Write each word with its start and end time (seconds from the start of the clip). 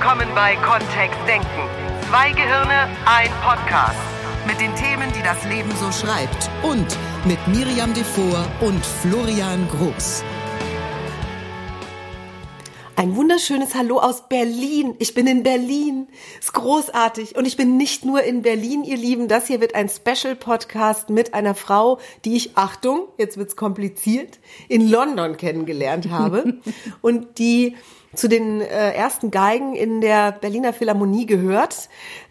willkommen 0.00 0.34
bei 0.34 0.56
Kontext 0.56 1.20
Denken. 1.28 1.46
Zwei 2.08 2.30
Gehirne, 2.32 2.88
ein 3.04 3.30
Podcast. 3.42 4.00
Mit 4.46 4.58
den 4.58 4.74
Themen, 4.74 5.12
die 5.14 5.22
das 5.22 5.44
Leben 5.44 5.70
so 5.76 5.92
schreibt. 5.92 6.48
Und 6.62 6.86
mit 7.26 7.38
Miriam 7.48 7.92
Devor 7.92 8.46
und 8.62 8.82
Florian 8.82 9.68
Groß. 9.68 10.24
Ein 12.96 13.14
wunderschönes 13.14 13.74
Hallo 13.74 13.98
aus 13.98 14.26
Berlin. 14.26 14.94
Ich 15.00 15.12
bin 15.12 15.26
in 15.26 15.42
Berlin. 15.42 16.08
Ist 16.40 16.54
großartig. 16.54 17.36
Und 17.36 17.44
ich 17.44 17.58
bin 17.58 17.76
nicht 17.76 18.06
nur 18.06 18.22
in 18.22 18.40
Berlin, 18.40 18.84
ihr 18.84 18.96
Lieben. 18.96 19.28
Das 19.28 19.48
hier 19.48 19.60
wird 19.60 19.74
ein 19.74 19.90
Special 19.90 20.34
Podcast 20.34 21.10
mit 21.10 21.34
einer 21.34 21.54
Frau, 21.54 21.98
die 22.24 22.36
ich, 22.36 22.56
Achtung, 22.56 23.08
jetzt 23.18 23.36
wird's 23.36 23.54
kompliziert, 23.54 24.38
in 24.68 24.88
London 24.88 25.36
kennengelernt 25.36 26.08
habe. 26.10 26.54
und 27.02 27.38
die 27.38 27.76
zu 28.14 28.28
den 28.28 28.60
äh, 28.60 28.92
ersten 28.92 29.30
Geigen 29.30 29.74
in 29.74 30.00
der 30.00 30.32
Berliner 30.32 30.72
Philharmonie 30.72 31.26
gehört, 31.26 31.88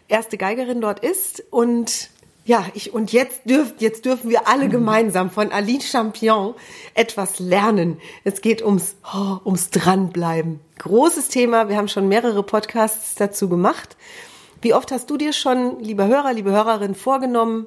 erste 0.08 0.36
Geigerin 0.36 0.80
dort 0.80 1.00
ist 1.00 1.42
und 1.50 2.10
ja, 2.44 2.64
ich, 2.74 2.92
und 2.92 3.12
jetzt 3.12 3.42
dürft, 3.44 3.80
jetzt 3.80 4.04
dürfen 4.06 4.30
wir 4.30 4.48
alle 4.48 4.68
gemeinsam 4.68 5.30
von 5.30 5.52
Aline 5.52 5.82
Champion 5.82 6.54
etwas 6.94 7.38
lernen. 7.38 8.00
Es 8.24 8.40
geht 8.40 8.62
ums, 8.62 8.96
oh, 9.14 9.36
ums 9.44 9.70
Dranbleiben. 9.70 10.58
Großes 10.78 11.28
Thema. 11.28 11.68
Wir 11.68 11.76
haben 11.76 11.88
schon 11.88 12.08
mehrere 12.08 12.42
Podcasts 12.42 13.14
dazu 13.14 13.48
gemacht. 13.48 13.96
Wie 14.62 14.74
oft 14.74 14.90
hast 14.90 15.08
du 15.10 15.16
dir 15.16 15.32
schon, 15.32 15.80
lieber 15.80 16.06
Hörer, 16.06 16.32
liebe 16.32 16.50
Hörerin, 16.50 16.94
vorgenommen, 16.94 17.66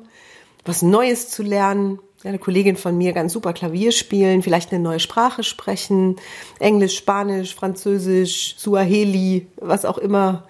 was 0.66 0.82
Neues 0.82 1.30
zu 1.30 1.44
lernen? 1.44 2.00
Eine 2.24 2.40
Kollegin 2.40 2.78
von 2.78 2.98
mir 2.98 3.12
ganz 3.12 3.34
super 3.34 3.52
Klavier 3.52 3.92
spielen, 3.92 4.42
vielleicht 4.42 4.72
eine 4.72 4.82
neue 4.82 5.00
Sprache 5.00 5.44
sprechen, 5.44 6.16
Englisch, 6.60 6.98
Spanisch, 6.98 7.54
Französisch, 7.54 8.56
Suaheli, 8.58 9.48
was 9.58 9.84
auch 9.84 9.98
immer 9.98 10.44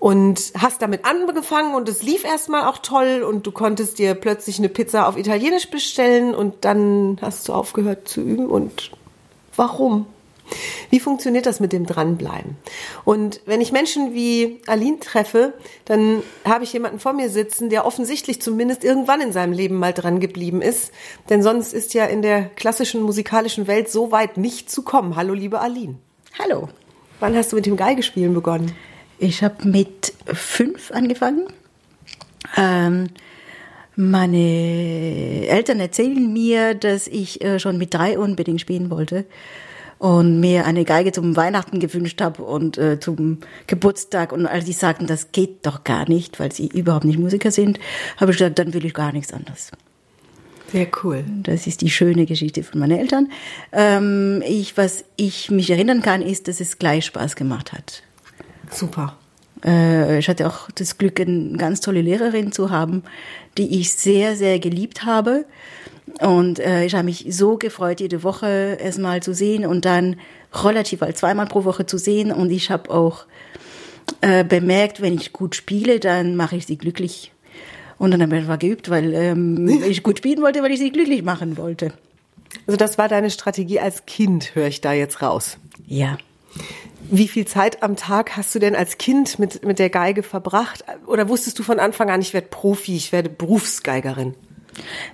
und 0.00 0.52
hast 0.58 0.82
damit 0.82 1.04
angefangen 1.04 1.74
und 1.74 1.88
es 1.88 2.02
lief 2.02 2.24
erstmal 2.24 2.64
auch 2.64 2.78
toll 2.78 3.22
und 3.22 3.46
du 3.46 3.52
konntest 3.52 3.98
dir 3.98 4.14
plötzlich 4.14 4.58
eine 4.58 4.68
Pizza 4.68 5.06
auf 5.06 5.16
Italienisch 5.16 5.70
bestellen 5.70 6.34
und 6.34 6.64
dann 6.64 7.18
hast 7.20 7.48
du 7.48 7.52
aufgehört 7.52 8.08
zu 8.08 8.22
üben 8.22 8.48
und 8.48 8.90
warum? 9.56 10.06
Wie 10.90 11.00
funktioniert 11.00 11.46
das 11.46 11.60
mit 11.60 11.72
dem 11.72 11.86
Dranbleiben? 11.86 12.56
Und 13.04 13.40
wenn 13.46 13.60
ich 13.60 13.72
Menschen 13.72 14.14
wie 14.14 14.60
Aline 14.66 14.98
treffe, 15.00 15.54
dann 15.84 16.22
habe 16.44 16.64
ich 16.64 16.72
jemanden 16.72 16.98
vor 16.98 17.12
mir 17.12 17.30
sitzen, 17.30 17.70
der 17.70 17.86
offensichtlich 17.86 18.42
zumindest 18.42 18.84
irgendwann 18.84 19.20
in 19.20 19.32
seinem 19.32 19.52
Leben 19.52 19.76
mal 19.76 19.92
dran 19.92 20.20
geblieben 20.20 20.62
ist. 20.62 20.92
Denn 21.28 21.42
sonst 21.42 21.72
ist 21.72 21.94
ja 21.94 22.06
in 22.06 22.22
der 22.22 22.44
klassischen 22.56 23.02
musikalischen 23.02 23.66
Welt 23.66 23.90
so 23.90 24.10
weit 24.12 24.36
nicht 24.36 24.70
zu 24.70 24.82
kommen. 24.82 25.16
Hallo, 25.16 25.34
liebe 25.34 25.60
Aline. 25.60 25.96
Hallo. 26.38 26.68
Wann 27.20 27.36
hast 27.36 27.52
du 27.52 27.56
mit 27.56 27.66
dem 27.66 27.76
Geigespielen 27.76 28.34
begonnen? 28.34 28.72
Ich 29.18 29.42
habe 29.42 29.68
mit 29.68 30.14
fünf 30.32 30.90
angefangen. 30.90 31.46
Ähm, 32.56 33.08
meine 33.94 35.46
Eltern 35.46 35.78
erzählen 35.78 36.32
mir, 36.32 36.74
dass 36.74 37.06
ich 37.06 37.44
äh, 37.44 37.58
schon 37.58 37.76
mit 37.76 37.92
drei 37.92 38.18
unbedingt 38.18 38.60
spielen 38.60 38.90
wollte 38.90 39.26
und 40.00 40.40
mir 40.40 40.64
eine 40.64 40.86
Geige 40.86 41.12
zum 41.12 41.36
Weihnachten 41.36 41.78
gewünscht 41.78 42.22
habe 42.22 42.42
und 42.42 42.78
äh, 42.78 42.98
zum 42.98 43.38
Geburtstag 43.66 44.32
und 44.32 44.46
als 44.46 44.64
sie 44.64 44.72
sagten, 44.72 45.06
das 45.06 45.30
geht 45.30 45.66
doch 45.66 45.84
gar 45.84 46.08
nicht, 46.08 46.40
weil 46.40 46.50
sie 46.50 46.68
überhaupt 46.68 47.04
nicht 47.04 47.18
Musiker 47.18 47.50
sind, 47.50 47.78
habe 48.16 48.32
ich 48.32 48.38
gesagt, 48.38 48.58
dann 48.58 48.72
will 48.72 48.86
ich 48.86 48.94
gar 48.94 49.12
nichts 49.12 49.30
anderes. 49.32 49.70
Sehr 50.72 50.86
cool. 51.04 51.24
Das 51.42 51.66
ist 51.66 51.82
die 51.82 51.90
schöne 51.90 52.24
Geschichte 52.24 52.62
von 52.62 52.80
meinen 52.80 52.98
Eltern. 52.98 53.30
Ähm, 53.72 54.42
ich, 54.46 54.78
was 54.78 55.04
ich 55.16 55.50
mich 55.50 55.68
erinnern 55.68 56.00
kann, 56.00 56.22
ist, 56.22 56.48
dass 56.48 56.60
es 56.60 56.78
gleich 56.78 57.04
Spaß 57.04 57.36
gemacht 57.36 57.74
hat. 57.74 58.02
Super. 58.70 59.18
Äh, 59.62 60.18
ich 60.18 60.28
hatte 60.28 60.46
auch 60.46 60.70
das 60.74 60.96
Glück, 60.96 61.20
eine 61.20 61.58
ganz 61.58 61.82
tolle 61.82 62.00
Lehrerin 62.00 62.52
zu 62.52 62.70
haben, 62.70 63.02
die 63.58 63.80
ich 63.80 63.92
sehr, 63.92 64.34
sehr 64.34 64.60
geliebt 64.60 65.04
habe. 65.04 65.44
Und 66.20 66.58
äh, 66.58 66.84
ich 66.84 66.94
habe 66.94 67.04
mich 67.04 67.26
so 67.30 67.56
gefreut, 67.56 68.00
jede 68.00 68.22
Woche 68.22 68.78
erstmal 68.80 69.22
zu 69.22 69.34
sehen 69.34 69.66
und 69.66 69.84
dann 69.84 70.16
relativ 70.52 71.00
bald 71.00 71.16
zweimal 71.16 71.46
pro 71.46 71.64
Woche 71.64 71.86
zu 71.86 71.98
sehen. 71.98 72.32
Und 72.32 72.50
ich 72.50 72.70
habe 72.70 72.90
auch 72.90 73.26
äh, 74.20 74.44
bemerkt, 74.44 75.00
wenn 75.00 75.14
ich 75.14 75.32
gut 75.32 75.54
spiele, 75.54 76.00
dann 76.00 76.36
mache 76.36 76.56
ich 76.56 76.66
sie 76.66 76.76
glücklich. 76.76 77.32
Und 77.98 78.12
dann 78.12 78.22
habe 78.22 78.34
ich 78.36 78.42
einfach 78.42 78.58
geübt, 78.58 78.90
weil 78.90 79.14
ähm, 79.14 79.68
ich 79.88 80.02
gut 80.02 80.18
spielen 80.18 80.42
wollte, 80.42 80.62
weil 80.62 80.72
ich 80.72 80.78
sie 80.78 80.90
glücklich 80.90 81.22
machen 81.22 81.56
wollte. 81.56 81.92
Also 82.66 82.76
das 82.76 82.98
war 82.98 83.08
deine 83.08 83.30
Strategie 83.30 83.80
als 83.80 84.06
Kind, 84.06 84.54
höre 84.54 84.66
ich 84.66 84.80
da 84.80 84.92
jetzt 84.92 85.22
raus. 85.22 85.58
Ja. 85.86 86.18
Wie 87.10 87.28
viel 87.28 87.46
Zeit 87.46 87.82
am 87.82 87.96
Tag 87.96 88.36
hast 88.36 88.54
du 88.54 88.58
denn 88.58 88.76
als 88.76 88.98
Kind 88.98 89.38
mit, 89.38 89.64
mit 89.64 89.78
der 89.78 89.90
Geige 89.90 90.22
verbracht? 90.22 90.84
Oder 91.06 91.28
wusstest 91.28 91.58
du 91.58 91.62
von 91.62 91.78
Anfang 91.78 92.10
an, 92.10 92.20
ich 92.20 92.34
werde 92.34 92.48
Profi, 92.48 92.96
ich 92.96 93.12
werde 93.12 93.28
Berufsgeigerin? 93.28 94.34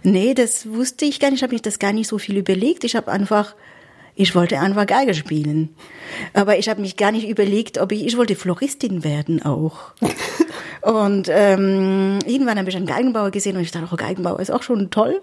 Nee, 0.02 0.34
das 0.34 0.68
wusste 0.68 1.04
ich 1.04 1.20
gar 1.20 1.30
nicht. 1.30 1.38
Ich 1.38 1.42
habe 1.42 1.52
mich 1.52 1.62
das 1.62 1.78
gar 1.78 1.92
nicht 1.92 2.08
so 2.08 2.18
viel 2.18 2.36
überlegt. 2.36 2.84
Ich 2.84 2.96
habe 2.96 3.10
einfach, 3.10 3.54
ich 4.14 4.34
wollte 4.34 4.58
einfach 4.60 4.86
Geige 4.86 5.14
spielen. 5.14 5.74
Aber 6.32 6.58
ich 6.58 6.68
habe 6.68 6.80
mich 6.80 6.96
gar 6.96 7.12
nicht 7.12 7.28
überlegt, 7.28 7.78
ob 7.78 7.92
ich, 7.92 8.04
ich 8.06 8.16
wollte 8.16 8.36
Floristin 8.36 9.04
werden 9.04 9.42
auch. 9.42 9.92
und 10.82 11.28
ähm, 11.30 12.18
irgendwann 12.26 12.58
habe 12.58 12.68
ich 12.68 12.76
einen 12.76 12.86
Geigenbauer 12.86 13.30
gesehen 13.30 13.56
und 13.56 13.62
ich 13.62 13.70
dachte, 13.70 13.88
oh, 13.92 13.96
Geigenbauer 13.96 14.40
ist 14.40 14.50
auch 14.50 14.62
schon 14.62 14.90
toll. 14.90 15.22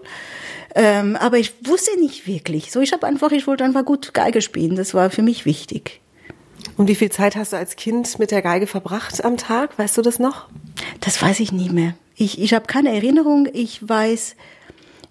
Ähm, 0.74 1.16
aber 1.16 1.38
ich 1.38 1.54
wusste 1.64 1.98
nicht 2.00 2.26
wirklich. 2.26 2.72
So, 2.72 2.80
ich 2.80 2.92
habe 2.92 3.06
einfach, 3.06 3.30
ich 3.30 3.46
wollte 3.46 3.64
einfach 3.64 3.84
gut 3.84 4.12
Geige 4.12 4.42
spielen. 4.42 4.76
Das 4.76 4.94
war 4.94 5.10
für 5.10 5.22
mich 5.22 5.46
wichtig. 5.46 6.00
Und 6.76 6.88
wie 6.88 6.94
viel 6.94 7.10
Zeit 7.10 7.36
hast 7.36 7.52
du 7.52 7.56
als 7.56 7.76
Kind 7.76 8.18
mit 8.18 8.30
der 8.30 8.42
Geige 8.42 8.66
verbracht 8.66 9.24
am 9.24 9.36
Tag? 9.36 9.78
Weißt 9.78 9.96
du 9.96 10.02
das 10.02 10.18
noch? 10.18 10.48
Das 11.00 11.20
weiß 11.22 11.40
ich 11.40 11.52
nie 11.52 11.70
mehr. 11.70 11.94
Ich, 12.16 12.40
ich 12.40 12.54
habe 12.54 12.66
keine 12.66 12.94
Erinnerung. 12.94 13.48
Ich 13.52 13.86
weiß, 13.86 14.36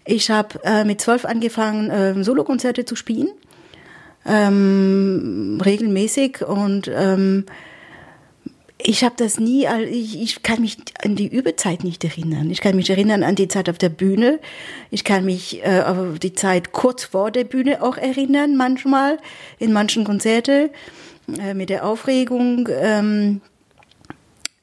ich 0.05 0.29
habe 0.29 0.59
äh, 0.63 0.83
mit 0.83 1.01
zwölf 1.01 1.25
angefangen, 1.25 1.89
äh, 1.89 2.23
Solokonzerte 2.23 2.85
zu 2.85 2.95
spielen. 2.95 3.29
Ähm, 4.25 5.59
regelmäßig 5.63 6.45
und 6.47 6.89
ähm, 6.93 7.45
ich 8.85 9.03
habe 9.03 9.15
das 9.17 9.39
nie, 9.39 9.65
ich, 9.89 10.21
ich 10.21 10.43
kann 10.43 10.61
mich 10.61 10.77
an 11.03 11.15
die 11.15 11.27
Übezeit 11.27 11.83
nicht 11.83 12.03
erinnern. 12.03 12.49
Ich 12.49 12.59
kann 12.61 12.75
mich 12.75 12.89
erinnern 12.89 13.23
an 13.23 13.35
die 13.35 13.47
Zeit 13.47 13.69
auf 13.69 13.77
der 13.77 13.89
Bühne. 13.89 14.39
Ich 14.91 15.03
kann 15.03 15.25
mich 15.25 15.63
äh, 15.65 15.81
auf 15.81 16.19
die 16.19 16.33
Zeit 16.33 16.73
kurz 16.73 17.05
vor 17.05 17.31
der 17.31 17.45
Bühne 17.45 17.81
auch 17.81 17.97
erinnern, 17.97 18.57
manchmal, 18.57 19.19
in 19.59 19.71
manchen 19.71 20.03
Konzerte, 20.03 20.69
äh, 21.39 21.53
mit 21.53 21.69
der 21.69 21.85
Aufregung. 21.85 22.67
Ähm, 22.71 23.41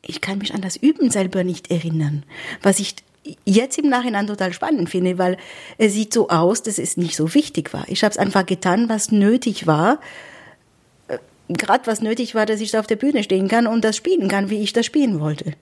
ich 0.03 0.21
kann 0.21 0.38
mich 0.38 0.55
an 0.55 0.61
das 0.61 0.77
Üben 0.77 1.11
selber 1.11 1.44
nicht 1.44 1.71
erinnern, 1.71 2.25
was 2.62 2.78
ich 2.81 2.97
jetzt 3.44 3.78
im 3.78 3.88
Nachhinein 3.88 4.27
total 4.27 4.53
spannend 4.53 4.88
finde, 4.88 5.19
weil 5.19 5.37
es 5.78 5.93
sieht 5.93 6.12
so 6.12 6.28
aus, 6.28 6.62
dass 6.62 6.78
es 6.78 6.97
nicht 6.97 7.16
so 7.16 7.34
wichtig 7.34 7.72
war. 7.72 7.84
Ich 7.88 8.03
habe 8.03 8.11
es 8.11 8.19
einfach 8.19 8.47
getan, 8.47 8.88
was 8.88 9.12
nötig 9.12 9.66
war, 9.66 10.00
äh, 11.09 11.19
gerade 11.49 11.87
was 11.87 12.00
nötig 12.00 12.34
war, 12.34 12.47
dass 12.47 12.61
ich 12.61 12.71
da 12.71 12.81
auf 12.81 12.87
der 12.87 12.97
Bühne 12.97 13.22
stehen 13.22 13.49
kann 13.49 13.66
und 13.66 13.84
das 13.84 13.97
spielen 13.97 14.28
kann, 14.28 14.50
wie 14.50 14.62
ich 14.62 14.72
das 14.72 14.87
spielen 14.87 15.21
wollte. 15.21 15.53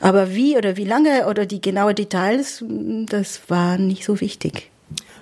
Aber 0.00 0.34
wie 0.34 0.56
oder 0.56 0.76
wie 0.76 0.84
lange 0.84 1.26
oder 1.28 1.46
die 1.46 1.60
genauen 1.60 1.94
Details, 1.94 2.64
das 2.68 3.40
war 3.48 3.78
nicht 3.78 4.04
so 4.04 4.20
wichtig. 4.20 4.70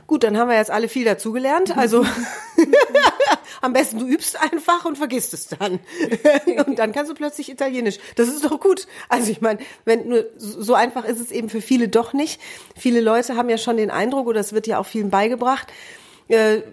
Gut, 0.06 0.24
dann 0.24 0.36
haben 0.36 0.48
wir 0.48 0.56
jetzt 0.56 0.72
alle 0.72 0.88
viel 0.88 1.04
dazugelernt. 1.04 1.76
Also 1.76 2.04
am 3.60 3.72
besten 3.72 3.98
du 3.98 4.06
übst 4.06 4.40
einfach 4.40 4.84
und 4.84 4.98
vergisst 4.98 5.34
es 5.34 5.48
dann. 5.48 5.80
und 6.66 6.78
dann 6.78 6.92
kannst 6.92 7.10
du 7.10 7.14
plötzlich 7.14 7.50
Italienisch. 7.50 7.98
Das 8.16 8.28
ist 8.28 8.44
doch 8.44 8.60
gut. 8.60 8.86
Also 9.08 9.30
ich 9.30 9.40
meine, 9.40 9.58
wenn 9.84 10.08
nur 10.08 10.26
so 10.36 10.74
einfach 10.74 11.04
ist 11.04 11.20
es 11.20 11.30
eben 11.30 11.48
für 11.48 11.60
viele 11.60 11.88
doch 11.88 12.12
nicht. 12.12 12.40
Viele 12.76 13.00
Leute 13.00 13.36
haben 13.36 13.48
ja 13.48 13.58
schon 13.58 13.76
den 13.76 13.90
Eindruck, 13.90 14.26
oder 14.26 14.40
es 14.40 14.52
wird 14.52 14.66
ja 14.66 14.78
auch 14.78 14.86
vielen 14.86 15.10
beigebracht, 15.10 15.68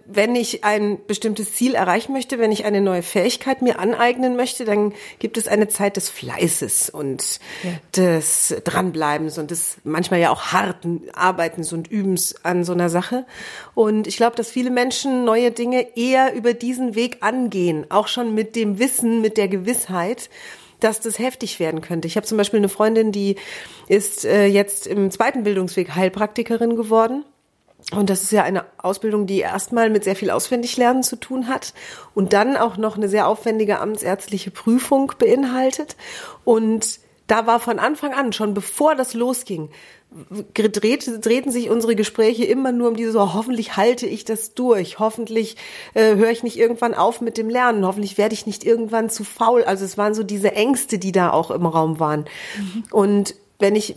wenn 0.06 0.36
ich 0.36 0.63
ein 0.63 1.00
bestimmtes 1.07 1.54
Ziel 1.56 1.74
erreichen 1.74 2.13
möchte, 2.13 2.38
wenn 2.38 2.51
ich 2.51 2.65
eine 2.65 2.80
neue 2.80 3.01
Fähigkeit 3.01 3.63
mir 3.63 3.80
aneignen 3.80 4.36
möchte, 4.36 4.65
dann 4.65 4.94
gibt 5.18 5.36
es 5.38 5.48
eine 5.48 5.68
Zeit 5.68 5.98
des 5.98 6.09
Fleißes 6.09 6.92
und 6.92 7.39
ja. 7.63 7.71
des 7.95 8.56
Dranbleibens 8.63 9.39
und 9.39 9.50
des 9.50 9.77
manchmal 9.83 10.19
ja 10.19 10.30
auch 10.30 10.54
harten 10.54 11.04
Arbeitens 11.13 11.74
und 11.74 11.88
Übens 11.88 12.36
an 12.44 12.63
so 12.65 12.74
einer 12.74 12.89
Sache. 12.89 13.25
Und 13.74 14.06
ich 14.06 14.18
glaube, 14.18 14.36
dass 14.36 14.51
viele 14.51 14.69
Menschen 14.69 15.25
neue 15.25 15.50
Dinge 15.51 15.98
eher 15.98 16.36
über 16.36 16.53
diesen 16.53 16.94
Weg 16.94 17.18
angehen, 17.21 17.88
auch 17.89 18.07
schon 18.07 18.36
mit 18.36 18.56
dem 18.56 18.77
Wissen, 18.77 19.21
mit 19.21 19.38
der 19.38 19.48
Gewissheit, 19.48 20.30
dass 20.80 21.00
das 21.00 21.18
heftig 21.18 21.60
werden 21.60 21.81
könnte. 21.81 22.07
Ich 22.07 22.15
habe 22.15 22.27
zum 22.27 22.38
Beispiel 22.38 22.60
eine 22.60 22.69
Freundin, 22.69 23.12
die 23.12 23.38
ist 23.88 24.24
äh, 24.24 24.45
jetzt 24.45 24.86
im 24.86 25.10
zweiten 25.10 25.44
Bildungsweg 25.44 25.95
Heilpraktikerin 25.95 26.75
geworden 26.75 27.25
und 27.94 28.10
das 28.10 28.24
ist 28.24 28.31
ja 28.31 28.44
eine 28.44 28.66
Ausbildung, 28.78 29.28
die 29.28 29.39
erstmal 29.39 29.89
mit 29.89 30.04
sehr 30.04 30.18
viel 30.18 30.30
Auswendiglernen 30.30 31.04
zu 31.04 31.16
tun 31.16 31.48
hat 31.48 31.74
und 32.13 32.34
dann 32.34 32.57
auch 32.57 32.75
noch 32.75 32.98
eine 32.98 33.07
sehr 33.07 33.28
aufwendige 33.28 33.80
amtsärztliche 33.80 34.51
Prüfung 34.51 35.13
beinhaltet. 35.18 35.95
Und 36.44 37.00
da 37.28 37.48
war 37.48 37.62
von 37.62 37.80
Anfang 37.80 38.13
an, 38.13 38.34
schon 38.34 38.54
bevor 38.54 38.95
das 38.95 39.13
losging, 39.13 39.69
gedreht, 40.54 41.10
drehten 41.22 41.51
sich 41.51 41.69
unsere 41.69 41.95
Gespräche 41.95 42.45
immer 42.45 42.72
nur 42.72 42.89
um 42.89 42.95
diese 42.95 43.12
so, 43.12 43.34
hoffentlich 43.34 43.75
halte 43.75 44.06
ich 44.06 44.24
das 44.25 44.54
durch, 44.54 45.00
hoffentlich 45.00 45.57
äh, 45.94 46.16
höre 46.16 46.31
ich 46.31 46.44
nicht 46.44 46.57
irgendwann 46.57 46.94
auf 46.94 47.19
mit 47.19 47.38
dem 47.38 47.50
Lernen, 47.50 47.86
hoffentlich 47.86 48.18
werde 48.18 48.34
ich 48.34 48.45
nicht 48.45 48.66
irgendwann 48.66 49.10
zu 49.10 49.24
faul. 49.24 49.63
Also 49.63 49.86
es 49.86 49.98
waren 49.98 50.13
so 50.13 50.24
diese 50.24 50.54
Ängste, 50.54 50.98
die 50.98 51.12
da 51.12 51.31
auch 51.31 51.51
im 51.51 51.66
Raum 51.66 52.00
waren. 52.00 52.25
Mhm. 52.57 52.84
Und 52.92 53.36
wenn 53.60 53.75
ich 53.75 53.95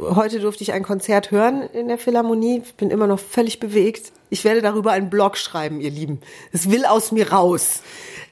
heute 0.00 0.40
durfte 0.40 0.62
ich 0.62 0.72
ein 0.72 0.82
Konzert 0.82 1.30
hören 1.30 1.62
in 1.62 1.88
der 1.88 1.98
Philharmonie, 1.98 2.62
ich 2.64 2.74
bin 2.74 2.90
immer 2.90 3.06
noch 3.06 3.20
völlig 3.20 3.60
bewegt. 3.60 4.12
Ich 4.30 4.44
werde 4.44 4.62
darüber 4.62 4.92
einen 4.92 5.10
Blog 5.10 5.36
schreiben, 5.36 5.80
ihr 5.80 5.90
Lieben. 5.90 6.20
Es 6.52 6.70
will 6.70 6.84
aus 6.84 7.12
mir 7.12 7.32
raus. 7.32 7.82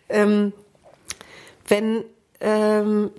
Ähm, 0.08 0.52
wenn 1.68 2.04
ähm, 2.40 3.10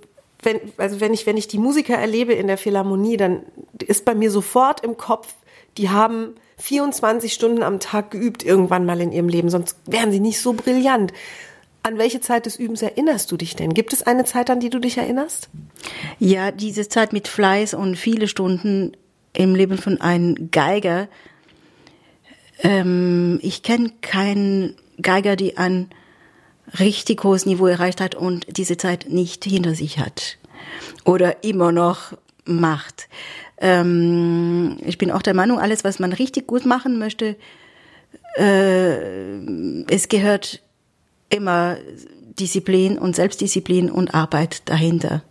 wenn, 0.42 0.60
also 0.76 1.00
wenn 1.00 1.12
ich, 1.12 1.26
wenn 1.26 1.36
ich 1.36 1.48
die 1.48 1.58
Musiker 1.58 1.96
erlebe 1.96 2.32
in 2.32 2.46
der 2.46 2.56
Philharmonie, 2.56 3.16
dann 3.16 3.42
ist 3.84 4.04
bei 4.04 4.14
mir 4.14 4.30
sofort 4.30 4.84
im 4.84 4.96
Kopf, 4.96 5.34
die 5.76 5.90
haben 5.90 6.34
24 6.58 7.34
Stunden 7.34 7.62
am 7.62 7.80
Tag 7.80 8.12
geübt 8.12 8.42
irgendwann 8.42 8.86
mal 8.86 9.00
in 9.00 9.12
ihrem 9.12 9.28
Leben, 9.28 9.50
sonst 9.50 9.76
wären 9.86 10.12
sie 10.12 10.20
nicht 10.20 10.40
so 10.40 10.52
brillant. 10.52 11.12
An 11.86 11.98
welche 11.98 12.20
Zeit 12.20 12.46
des 12.46 12.56
Übens 12.56 12.82
erinnerst 12.82 13.30
du 13.30 13.36
dich 13.36 13.54
denn? 13.54 13.72
Gibt 13.72 13.92
es 13.92 14.02
eine 14.02 14.24
Zeit, 14.24 14.50
an 14.50 14.58
die 14.58 14.70
du 14.70 14.80
dich 14.80 14.98
erinnerst? 14.98 15.48
Ja, 16.18 16.50
diese 16.50 16.88
Zeit 16.88 17.12
mit 17.12 17.28
Fleiß 17.28 17.74
und 17.74 17.94
viele 17.94 18.26
Stunden 18.26 18.96
im 19.34 19.54
Leben 19.54 19.78
von 19.78 20.00
einem 20.00 20.50
Geiger. 20.50 21.06
Ähm, 22.60 23.38
ich 23.40 23.62
kenne 23.62 23.92
keinen 24.00 24.74
Geiger, 25.00 25.36
die 25.36 25.58
an 25.58 25.88
richtig 26.76 27.22
hohes 27.22 27.46
Niveau 27.46 27.68
erreicht 27.68 28.00
hat 28.00 28.16
und 28.16 28.58
diese 28.58 28.76
Zeit 28.76 29.06
nicht 29.08 29.44
hinter 29.44 29.76
sich 29.76 30.00
hat 30.00 30.38
oder 31.04 31.44
immer 31.44 31.70
noch 31.70 32.14
macht. 32.44 33.08
Ähm, 33.58 34.78
ich 34.84 34.98
bin 34.98 35.12
auch 35.12 35.22
der 35.22 35.34
Meinung, 35.34 35.60
alles, 35.60 35.84
was 35.84 36.00
man 36.00 36.12
richtig 36.12 36.48
gut 36.48 36.66
machen 36.66 36.98
möchte, 36.98 37.36
äh, 38.38 39.84
es 39.88 40.08
gehört 40.08 40.65
immer 41.30 41.76
Disziplin 42.38 42.98
und 42.98 43.16
Selbstdisziplin 43.16 43.90
und 43.90 44.14
Arbeit 44.14 44.68
dahinter. 44.68 45.22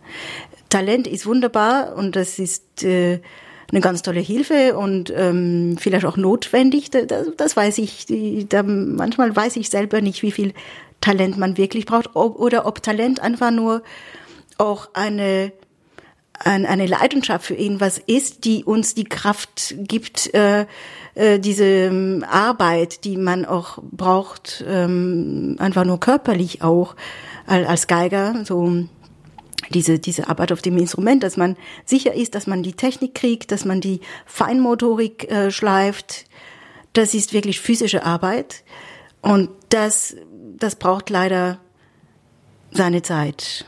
Talent 0.68 1.06
ist 1.06 1.26
wunderbar 1.26 1.94
und 1.96 2.16
das 2.16 2.38
ist 2.38 2.82
äh, 2.82 3.20
eine 3.70 3.80
ganz 3.80 4.02
tolle 4.02 4.20
Hilfe 4.20 4.76
und 4.76 5.12
ähm, 5.14 5.76
vielleicht 5.78 6.04
auch 6.04 6.16
notwendig. 6.16 6.90
Das, 6.90 7.28
das 7.36 7.56
weiß 7.56 7.78
ich. 7.78 8.06
Da, 8.48 8.62
manchmal 8.62 9.34
weiß 9.34 9.56
ich 9.56 9.70
selber 9.70 10.00
nicht, 10.00 10.22
wie 10.22 10.32
viel 10.32 10.52
Talent 11.00 11.36
man 11.36 11.56
wirklich 11.56 11.86
braucht 11.86 12.10
ob, 12.14 12.38
oder 12.38 12.66
ob 12.66 12.82
Talent 12.82 13.20
einfach 13.20 13.50
nur 13.50 13.82
auch 14.58 14.88
eine 14.94 15.52
eine 16.44 16.86
Leidenschaft 16.86 17.46
für 17.46 17.54
ihn 17.54 17.80
was 17.80 17.98
ist, 17.98 18.44
die 18.44 18.64
uns 18.64 18.94
die 18.94 19.04
Kraft 19.04 19.74
gibt, 19.78 20.32
äh, 20.34 20.66
äh, 21.14 21.38
diese 21.38 21.64
ähm, 21.64 22.24
Arbeit, 22.28 23.04
die 23.04 23.16
man 23.16 23.44
auch 23.44 23.78
braucht, 23.82 24.64
ähm, 24.68 25.56
einfach 25.58 25.84
nur 25.84 26.00
körperlich 26.00 26.62
auch 26.62 26.94
als 27.46 27.86
Geiger, 27.86 28.44
so 28.44 28.72
diese, 29.70 30.00
diese 30.00 30.28
Arbeit 30.28 30.50
auf 30.50 30.62
dem 30.62 30.76
Instrument, 30.78 31.22
dass 31.22 31.36
man 31.36 31.56
sicher 31.84 32.12
ist, 32.12 32.34
dass 32.34 32.48
man 32.48 32.64
die 32.64 32.72
Technik 32.72 33.14
kriegt, 33.14 33.52
dass 33.52 33.64
man 33.64 33.80
die 33.80 34.00
Feinmotorik 34.26 35.30
äh, 35.30 35.52
schleift. 35.52 36.24
Das 36.92 37.14
ist 37.14 37.32
wirklich 37.32 37.60
physische 37.60 38.04
Arbeit. 38.04 38.64
Und 39.22 39.50
das 39.68 40.16
das 40.58 40.76
braucht 40.76 41.10
leider 41.10 41.58
seine 42.70 43.02
Zeit. 43.02 43.66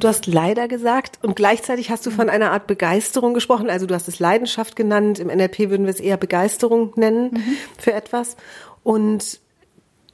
Du 0.00 0.08
hast 0.08 0.26
leider 0.26 0.66
gesagt 0.66 1.18
und 1.20 1.36
gleichzeitig 1.36 1.90
hast 1.90 2.06
du 2.06 2.10
von 2.10 2.30
einer 2.30 2.52
Art 2.52 2.66
Begeisterung 2.66 3.34
gesprochen. 3.34 3.68
Also 3.68 3.84
du 3.84 3.94
hast 3.94 4.08
es 4.08 4.18
Leidenschaft 4.18 4.74
genannt. 4.74 5.18
Im 5.18 5.28
NLP 5.28 5.70
würden 5.70 5.84
wir 5.84 5.92
es 5.92 6.00
eher 6.00 6.16
Begeisterung 6.16 6.94
nennen 6.96 7.32
mhm. 7.32 7.56
für 7.76 7.92
etwas. 7.92 8.36
Und 8.82 9.40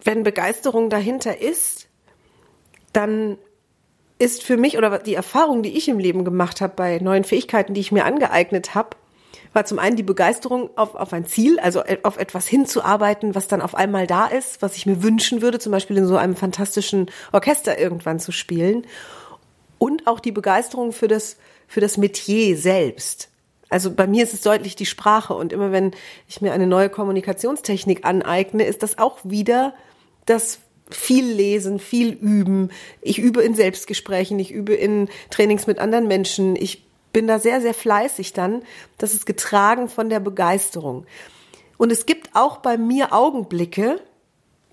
wenn 0.02 0.24
Begeisterung 0.24 0.90
dahinter 0.90 1.40
ist, 1.40 1.86
dann 2.92 3.38
ist 4.18 4.42
für 4.42 4.56
mich 4.56 4.76
oder 4.76 4.98
die 4.98 5.14
Erfahrung, 5.14 5.62
die 5.62 5.76
ich 5.76 5.88
im 5.88 6.00
Leben 6.00 6.24
gemacht 6.24 6.60
habe 6.60 6.72
bei 6.74 6.98
neuen 6.98 7.22
Fähigkeiten, 7.22 7.74
die 7.74 7.80
ich 7.80 7.92
mir 7.92 8.06
angeeignet 8.06 8.74
habe, 8.74 8.96
war 9.52 9.66
zum 9.66 9.78
einen 9.78 9.96
die 9.96 10.02
Begeisterung 10.02 10.70
auf, 10.76 10.96
auf 10.96 11.12
ein 11.12 11.26
Ziel, 11.26 11.60
also 11.60 11.82
auf 12.02 12.18
etwas 12.18 12.48
hinzuarbeiten, 12.48 13.36
was 13.36 13.46
dann 13.46 13.62
auf 13.62 13.74
einmal 13.74 14.06
da 14.06 14.26
ist, 14.26 14.62
was 14.62 14.76
ich 14.76 14.86
mir 14.86 15.02
wünschen 15.02 15.42
würde, 15.42 15.60
zum 15.60 15.70
Beispiel 15.70 15.96
in 15.96 16.06
so 16.06 16.16
einem 16.16 16.34
fantastischen 16.34 17.10
Orchester 17.32 17.78
irgendwann 17.78 18.18
zu 18.18 18.32
spielen. 18.32 18.84
Und 19.78 20.06
auch 20.06 20.20
die 20.20 20.32
Begeisterung 20.32 20.92
für 20.92 21.08
das, 21.08 21.36
für 21.66 21.80
das 21.80 21.96
Metier 21.96 22.56
selbst. 22.56 23.28
Also 23.68 23.90
bei 23.90 24.06
mir 24.06 24.22
ist 24.22 24.32
es 24.32 24.42
deutlich 24.42 24.76
die 24.76 24.86
Sprache 24.86 25.34
und 25.34 25.52
immer 25.52 25.72
wenn 25.72 25.92
ich 26.28 26.40
mir 26.40 26.52
eine 26.52 26.66
neue 26.66 26.88
Kommunikationstechnik 26.88 28.04
aneigne, 28.04 28.64
ist 28.64 28.82
das 28.82 28.98
auch 28.98 29.18
wieder 29.24 29.74
das 30.24 30.60
viel 30.88 31.26
lesen, 31.26 31.80
viel 31.80 32.12
üben. 32.12 32.70
Ich 33.02 33.18
übe 33.18 33.42
in 33.42 33.54
Selbstgesprächen, 33.54 34.38
ich 34.38 34.52
übe 34.52 34.74
in 34.74 35.08
Trainings 35.30 35.66
mit 35.66 35.80
anderen 35.80 36.06
Menschen, 36.06 36.54
ich 36.54 36.86
bin 37.12 37.26
da 37.26 37.38
sehr, 37.38 37.60
sehr 37.60 37.74
fleißig 37.74 38.34
dann. 38.34 38.62
Das 38.98 39.14
ist 39.14 39.26
getragen 39.26 39.88
von 39.88 40.10
der 40.10 40.20
Begeisterung. 40.20 41.06
Und 41.76 41.90
es 41.90 42.06
gibt 42.06 42.30
auch 42.34 42.58
bei 42.58 42.78
mir 42.78 43.12
Augenblicke, 43.12 44.00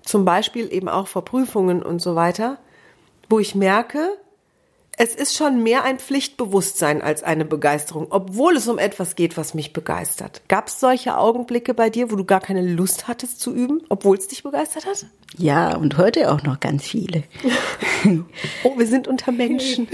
zum 0.02 0.24
Beispiel 0.24 0.72
eben 0.72 0.88
auch 0.88 1.08
vor 1.08 1.24
Prüfungen 1.24 1.82
und 1.82 2.00
so 2.00 2.14
weiter, 2.14 2.58
wo 3.28 3.38
ich 3.38 3.54
merke, 3.54 4.10
es 4.96 5.14
ist 5.14 5.34
schon 5.34 5.62
mehr 5.62 5.84
ein 5.84 5.98
Pflichtbewusstsein 5.98 7.02
als 7.02 7.22
eine 7.22 7.44
Begeisterung, 7.44 8.06
obwohl 8.10 8.56
es 8.56 8.68
um 8.68 8.78
etwas 8.78 9.16
geht, 9.16 9.36
was 9.36 9.54
mich 9.54 9.72
begeistert. 9.72 10.42
Gab 10.48 10.68
es 10.68 10.78
solche 10.78 11.16
Augenblicke 11.16 11.74
bei 11.74 11.90
dir, 11.90 12.12
wo 12.12 12.16
du 12.16 12.24
gar 12.24 12.40
keine 12.40 12.62
Lust 12.62 13.08
hattest 13.08 13.40
zu 13.40 13.52
üben, 13.52 13.82
obwohl 13.88 14.16
es 14.16 14.28
dich 14.28 14.42
begeistert 14.42 14.86
hat? 14.86 15.06
Ja, 15.36 15.76
und 15.76 15.98
heute 15.98 16.30
auch 16.32 16.42
noch 16.42 16.60
ganz 16.60 16.84
viele. 16.84 17.24
oh, 18.62 18.78
wir 18.78 18.86
sind 18.86 19.08
unter 19.08 19.32
Menschen. 19.32 19.88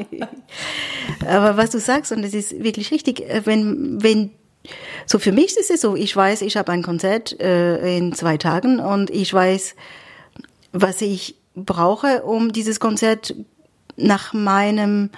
Aber 1.26 1.56
was 1.56 1.70
du 1.70 1.78
sagst, 1.78 2.10
und 2.10 2.22
das 2.22 2.34
ist 2.34 2.62
wirklich 2.62 2.90
richtig, 2.90 3.20
äh, 3.20 3.42
wenn, 3.44 4.02
wenn 4.02 4.32
so 5.06 5.20
für 5.20 5.30
mich 5.30 5.56
ist 5.56 5.70
es 5.70 5.80
so, 5.80 5.94
ich 5.94 6.14
weiß, 6.14 6.42
ich 6.42 6.56
habe 6.56 6.72
ein 6.72 6.82
Konzert 6.82 7.38
äh, 7.40 7.96
in 7.96 8.12
zwei 8.14 8.36
Tagen 8.36 8.80
und 8.80 9.10
ich 9.10 9.32
weiß, 9.32 9.76
was 10.72 11.00
ich 11.00 11.36
brauche, 11.54 12.24
um 12.24 12.52
dieses 12.52 12.80
Konzert 12.80 13.34
nach 13.96 14.32
meinem 14.32 15.10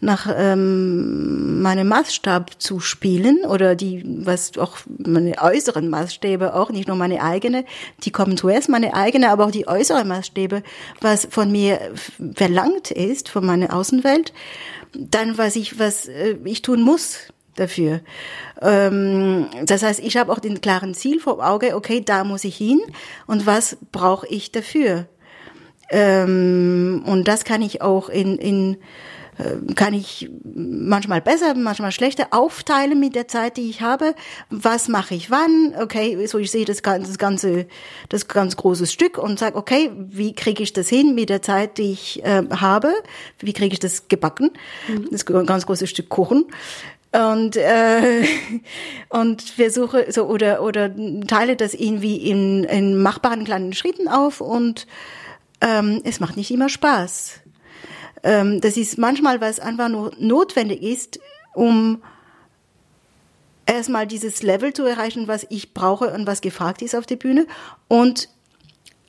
nach 0.00 0.28
ähm, 0.36 1.62
meinem 1.62 1.88
Maßstab 1.88 2.60
zu 2.60 2.80
spielen 2.80 3.46
oder 3.46 3.74
die 3.74 4.04
was 4.04 4.58
auch 4.58 4.76
meine 4.98 5.40
äußeren 5.40 5.88
Maßstäbe 5.88 6.54
auch 6.54 6.70
nicht 6.70 6.86
nur 6.86 6.98
meine 6.98 7.22
eigene 7.22 7.64
die 8.04 8.10
kommen 8.10 8.36
zuerst 8.36 8.68
meine 8.68 8.94
eigene 8.94 9.30
aber 9.30 9.46
auch 9.46 9.50
die 9.50 9.66
äußeren 9.66 10.06
Maßstäbe 10.06 10.62
was 11.00 11.26
von 11.30 11.50
mir 11.50 11.80
verlangt 12.34 12.90
ist 12.90 13.30
von 13.30 13.46
meiner 13.46 13.74
Außenwelt 13.74 14.34
dann 14.92 15.38
was 15.38 15.56
ich 15.56 15.78
was 15.78 16.08
äh, 16.08 16.36
ich 16.44 16.60
tun 16.60 16.82
muss 16.82 17.32
dafür. 17.56 18.00
Ähm, 18.60 19.46
das 19.64 19.82
heißt, 19.82 20.00
ich 20.00 20.16
habe 20.16 20.32
auch 20.32 20.38
den 20.38 20.60
klaren 20.60 20.94
Ziel 20.94 21.20
vor 21.20 21.44
Auge, 21.46 21.74
okay, 21.74 22.02
da 22.04 22.24
muss 22.24 22.44
ich 22.44 22.56
hin 22.56 22.80
und 23.26 23.46
was 23.46 23.78
brauche 23.92 24.26
ich 24.28 24.52
dafür? 24.52 25.06
Ähm, 25.90 27.04
und 27.06 27.28
das 27.28 27.44
kann 27.44 27.62
ich 27.62 27.82
auch 27.82 28.08
in, 28.08 28.38
in 28.38 28.76
äh, 29.38 29.74
kann 29.74 29.92
ich 29.92 30.30
manchmal 30.44 31.20
besser, 31.20 31.54
manchmal 31.54 31.92
schlechter 31.92 32.28
aufteilen 32.30 32.98
mit 32.98 33.14
der 33.14 33.28
Zeit, 33.28 33.56
die 33.58 33.68
ich 33.68 33.82
habe. 33.82 34.14
Was 34.48 34.88
mache 34.88 35.14
ich 35.14 35.30
wann? 35.30 35.74
Okay, 35.78 36.26
so 36.26 36.38
ich 36.38 36.50
sehe 36.50 36.64
das 36.64 36.82
ganze, 36.82 37.08
das 37.08 37.18
ganze, 37.18 37.66
das 38.08 38.28
ganz 38.28 38.56
große 38.56 38.86
Stück 38.86 39.18
und 39.18 39.38
sage, 39.38 39.56
okay, 39.56 39.90
wie 39.94 40.34
kriege 40.34 40.62
ich 40.62 40.72
das 40.72 40.88
hin 40.88 41.14
mit 41.14 41.28
der 41.28 41.42
Zeit, 41.42 41.78
die 41.78 41.92
ich 41.92 42.24
äh, 42.24 42.44
habe? 42.50 42.92
Wie 43.38 43.52
kriege 43.52 43.74
ich 43.74 43.80
das 43.80 44.08
gebacken? 44.08 44.50
Mhm. 44.88 45.08
Das 45.10 45.26
ganz 45.26 45.66
große 45.66 45.86
Stück 45.86 46.08
Kuchen 46.08 46.46
und 47.12 47.56
äh, 47.56 48.24
und 49.10 49.42
versuche 49.42 50.06
so 50.10 50.24
oder 50.24 50.62
oder 50.62 50.90
teile 51.26 51.56
das 51.56 51.74
irgendwie 51.74 52.16
in, 52.16 52.64
in 52.64 53.00
machbaren 53.00 53.44
kleinen 53.44 53.72
Schritten 53.74 54.08
auf 54.08 54.40
und 54.40 54.86
ähm, 55.60 56.00
es 56.04 56.20
macht 56.20 56.36
nicht 56.36 56.50
immer 56.50 56.68
Spaß. 56.68 57.40
Ähm, 58.22 58.60
das 58.60 58.76
ist 58.76 58.98
manchmal, 58.98 59.40
was 59.40 59.60
einfach 59.60 59.88
nur 59.88 60.12
notwendig 60.18 60.82
ist, 60.82 61.20
um 61.54 62.02
erstmal 63.66 64.06
dieses 64.06 64.42
Level 64.42 64.72
zu 64.72 64.84
erreichen, 64.84 65.28
was 65.28 65.46
ich 65.50 65.74
brauche 65.74 66.12
und 66.12 66.26
was 66.26 66.40
gefragt 66.40 66.82
ist 66.82 66.94
auf 66.94 67.06
der 67.06 67.16
Bühne 67.16 67.46
und 67.88 68.28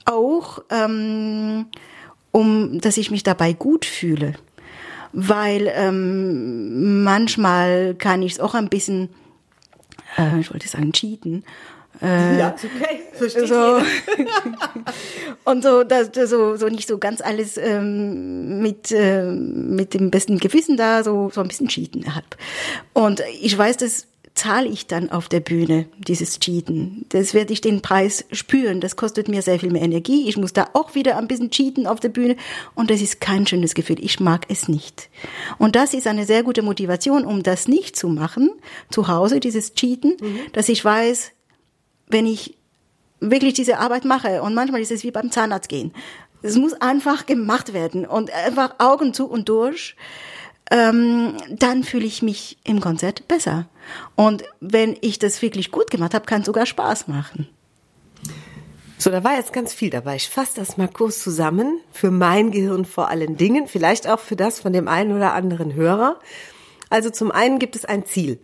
auch, 0.06 0.64
ähm, 0.70 1.68
um, 2.32 2.80
dass 2.80 2.98
ich 2.98 3.12
mich 3.12 3.24
dabei 3.24 3.54
gut 3.54 3.86
fühle. 3.86 4.34
Weil 5.14 5.72
ähm, 5.74 7.04
manchmal 7.04 7.96
kann 7.96 8.22
ich 8.22 8.34
es 8.34 8.40
auch 8.40 8.54
ein 8.54 8.70
bisschen, 8.70 9.10
äh, 10.18 10.40
ich 10.40 10.52
wollte 10.52 10.68
sagen, 10.68 10.92
cheaten, 10.92 11.44
Äh, 12.02 12.40
ja, 12.40 12.56
okay, 12.56 13.02
verstehe. 13.14 13.48
So. 13.48 13.82
und 15.46 15.64
so, 15.64 15.84
das, 15.84 16.12
so, 16.30 16.56
so 16.56 16.68
nicht 16.68 16.88
so 16.88 16.98
ganz 16.98 17.22
alles 17.22 17.58
ähm, 17.58 18.62
mit, 18.62 18.92
äh, 18.92 19.24
mit 19.24 19.94
dem 19.94 20.12
besten 20.12 20.38
Gewissen 20.40 20.78
da, 20.78 21.04
so, 21.04 21.30
so 21.30 21.42
ein 21.42 21.48
bisschen 21.48 21.68
cheaten 21.68 22.16
hab. 22.16 22.38
Und 22.94 23.24
ich 23.42 23.58
weiß, 23.58 23.78
dass 23.78 24.08
zahle 24.38 24.70
ich 24.70 24.86
dann 24.86 25.10
auf 25.10 25.28
der 25.28 25.40
Bühne, 25.40 25.88
dieses 25.98 26.40
Cheaten. 26.40 27.06
Das 27.10 27.34
werde 27.34 27.52
ich 27.52 27.60
den 27.60 27.82
Preis 27.82 28.24
spüren. 28.32 28.80
Das 28.80 28.96
kostet 28.96 29.28
mir 29.28 29.42
sehr 29.42 29.60
viel 29.60 29.72
mehr 29.72 29.82
Energie. 29.82 30.30
Ich 30.30 30.38
muss 30.38 30.54
da 30.54 30.70
auch 30.74 30.96
wieder 30.96 31.18
ein 31.18 31.28
bisschen 31.28 31.50
cheaten 31.50 31.88
auf 31.88 32.00
der 32.00 32.10
Bühne. 32.10 32.38
Und 32.76 32.92
das 32.92 33.02
ist 33.02 33.20
kein 33.20 33.48
schönes 33.48 33.74
Gefühl. 33.74 33.98
Ich 34.00 34.20
mag 34.20 34.46
es 34.50 34.68
nicht. 34.68 35.10
Und 35.58 35.76
das 35.76 35.94
ist 35.94 36.06
eine 36.06 36.26
sehr 36.26 36.44
gute 36.44 36.62
Motivation, 36.62 37.26
um 37.26 37.42
das 37.42 37.68
nicht 37.68 37.96
zu 37.96 38.08
machen, 38.10 38.52
zu 38.92 39.08
Hause, 39.08 39.40
dieses 39.40 39.74
Cheaten, 39.74 40.18
mhm. 40.22 40.40
dass 40.54 40.70
ich 40.70 40.86
weiß, 40.86 41.32
wenn 42.08 42.26
ich 42.26 42.58
wirklich 43.20 43.54
diese 43.54 43.80
Arbeit 43.80 44.06
mache, 44.06 44.42
und 44.42 44.54
manchmal 44.54 44.82
ist 44.82 44.92
es 44.92 45.04
wie 45.04 45.12
beim 45.12 45.32
Zahnarzt 45.32 45.70
gehen, 45.70 45.94
es 46.42 46.56
muss 46.56 46.74
einfach 46.74 47.26
gemacht 47.26 47.74
werden 47.74 48.06
und 48.06 48.32
einfach 48.32 48.76
Augen 48.78 49.14
zu 49.14 49.28
und 49.28 49.50
durch 49.50 49.96
ähm, 50.70 51.38
dann 51.50 51.84
fühle 51.84 52.06
ich 52.06 52.22
mich 52.22 52.58
im 52.64 52.82
Konzert 52.82 53.28
besser. 53.28 53.68
Und 54.16 54.44
wenn 54.60 54.98
ich 55.02 55.20
das 55.20 55.42
wirklich 55.42 55.72
gut 55.72 55.90
gemacht 55.90 56.14
habe, 56.14 56.26
kann 56.26 56.42
es 56.42 56.46
sogar 56.46 56.66
Spaß 56.66 57.08
machen. 57.08 57.48
So, 58.98 59.12
da 59.12 59.24
war 59.24 59.36
jetzt 59.36 59.54
ganz 59.54 59.74
viel 59.74 59.90
dabei. 59.90 60.16
Ich 60.16 60.28
fasse 60.28 60.54
das 60.56 60.76
mal 60.78 60.88
kurz 60.88 61.24
zusammen. 61.24 61.80
Für 61.92 62.12
mein 62.12 62.52
Gehirn 62.52 62.84
vor 62.84 63.10
allen 63.10 63.38
Dingen, 63.38 63.68
vielleicht 63.68 64.08
auch 64.08 64.20
für 64.20 64.36
das 64.36 64.60
von 64.60 64.74
dem 64.74 64.88
einen 64.88 65.16
oder 65.16 65.34
anderen 65.34 65.74
Hörer. 65.74 66.20
Also 66.90 67.12
zum 67.12 67.32
einen 67.32 67.60
gibt 67.60 67.76
es 67.76 67.86
ein 67.86 68.06
Ziel. 68.06 68.40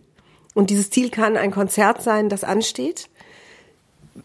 Und 0.54 0.70
dieses 0.70 0.90
Ziel 0.90 1.10
kann 1.10 1.36
ein 1.36 1.50
Konzert 1.50 2.02
sein, 2.02 2.28
das 2.28 2.44
ansteht. 2.44 3.10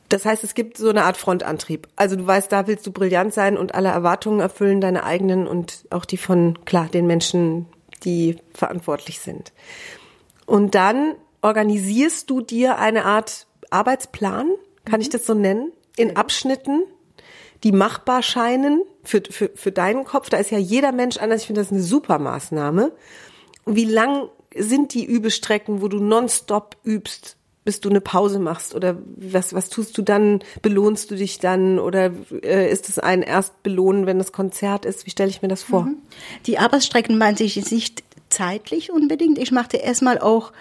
Das 0.07 0.25
heißt, 0.25 0.43
es 0.43 0.53
gibt 0.53 0.77
so 0.77 0.89
eine 0.89 1.03
Art 1.03 1.17
Frontantrieb. 1.17 1.87
Also 1.95 2.15
du 2.15 2.25
weißt, 2.25 2.51
da 2.51 2.67
willst 2.67 2.85
du 2.85 2.91
brillant 2.91 3.33
sein 3.33 3.57
und 3.57 3.73
alle 3.73 3.89
Erwartungen 3.89 4.39
erfüllen, 4.39 4.81
deine 4.81 5.03
eigenen 5.03 5.47
und 5.47 5.85
auch 5.89 6.05
die 6.05 6.17
von, 6.17 6.63
klar, 6.65 6.87
den 6.87 7.07
Menschen, 7.07 7.65
die 8.03 8.37
verantwortlich 8.53 9.19
sind. 9.19 9.51
Und 10.45 10.75
dann 10.75 11.15
organisierst 11.41 12.29
du 12.29 12.41
dir 12.41 12.77
eine 12.77 13.05
Art 13.05 13.47
Arbeitsplan, 13.69 14.51
kann 14.85 14.99
mhm. 14.99 15.01
ich 15.01 15.09
das 15.09 15.25
so 15.25 15.33
nennen, 15.33 15.71
in 15.95 16.15
Abschnitten, 16.15 16.83
die 17.63 17.71
machbar 17.71 18.23
scheinen 18.23 18.83
für, 19.03 19.21
für, 19.29 19.51
für 19.53 19.71
deinen 19.71 20.05
Kopf. 20.05 20.29
Da 20.29 20.37
ist 20.37 20.51
ja 20.51 20.57
jeder 20.57 20.91
Mensch 20.91 21.17
anders. 21.17 21.41
Ich 21.41 21.47
finde 21.47 21.61
das 21.61 21.71
eine 21.71 21.81
super 21.81 22.19
Maßnahme. 22.19 22.91
Und 23.65 23.75
wie 23.75 23.85
lang 23.85 24.29
sind 24.55 24.93
die 24.93 25.05
Übestrecken, 25.05 25.81
wo 25.81 25.87
du 25.87 25.99
nonstop 25.99 26.77
übst, 26.83 27.37
bis 27.69 27.81
du 27.81 27.89
eine 27.89 28.01
Pause 28.01 28.39
machst? 28.39 28.73
Oder 28.73 28.97
was, 29.15 29.53
was 29.53 29.69
tust 29.69 29.95
du 29.95 30.01
dann? 30.01 30.39
Belohnst 30.63 31.11
du 31.11 31.15
dich 31.15 31.37
dann? 31.37 31.77
Oder 31.77 32.11
äh, 32.41 32.67
ist 32.71 32.89
es 32.89 32.97
ein 32.97 33.21
Erstbelohnen, 33.21 34.07
wenn 34.07 34.17
das 34.17 34.31
Konzert 34.31 34.85
ist? 34.85 35.05
Wie 35.05 35.11
stelle 35.11 35.29
ich 35.29 35.43
mir 35.43 35.49
das 35.49 35.61
vor? 35.61 35.83
Mhm. 35.83 35.97
Die 36.47 36.57
Arbeitsstrecken 36.57 37.19
meinte 37.19 37.43
ich 37.43 37.55
jetzt 37.55 37.71
nicht 37.71 38.03
zeitlich 38.29 38.91
unbedingt. 38.91 39.37
Ich 39.37 39.51
machte 39.51 39.77
erstmal 39.77 40.17
auch 40.17 40.51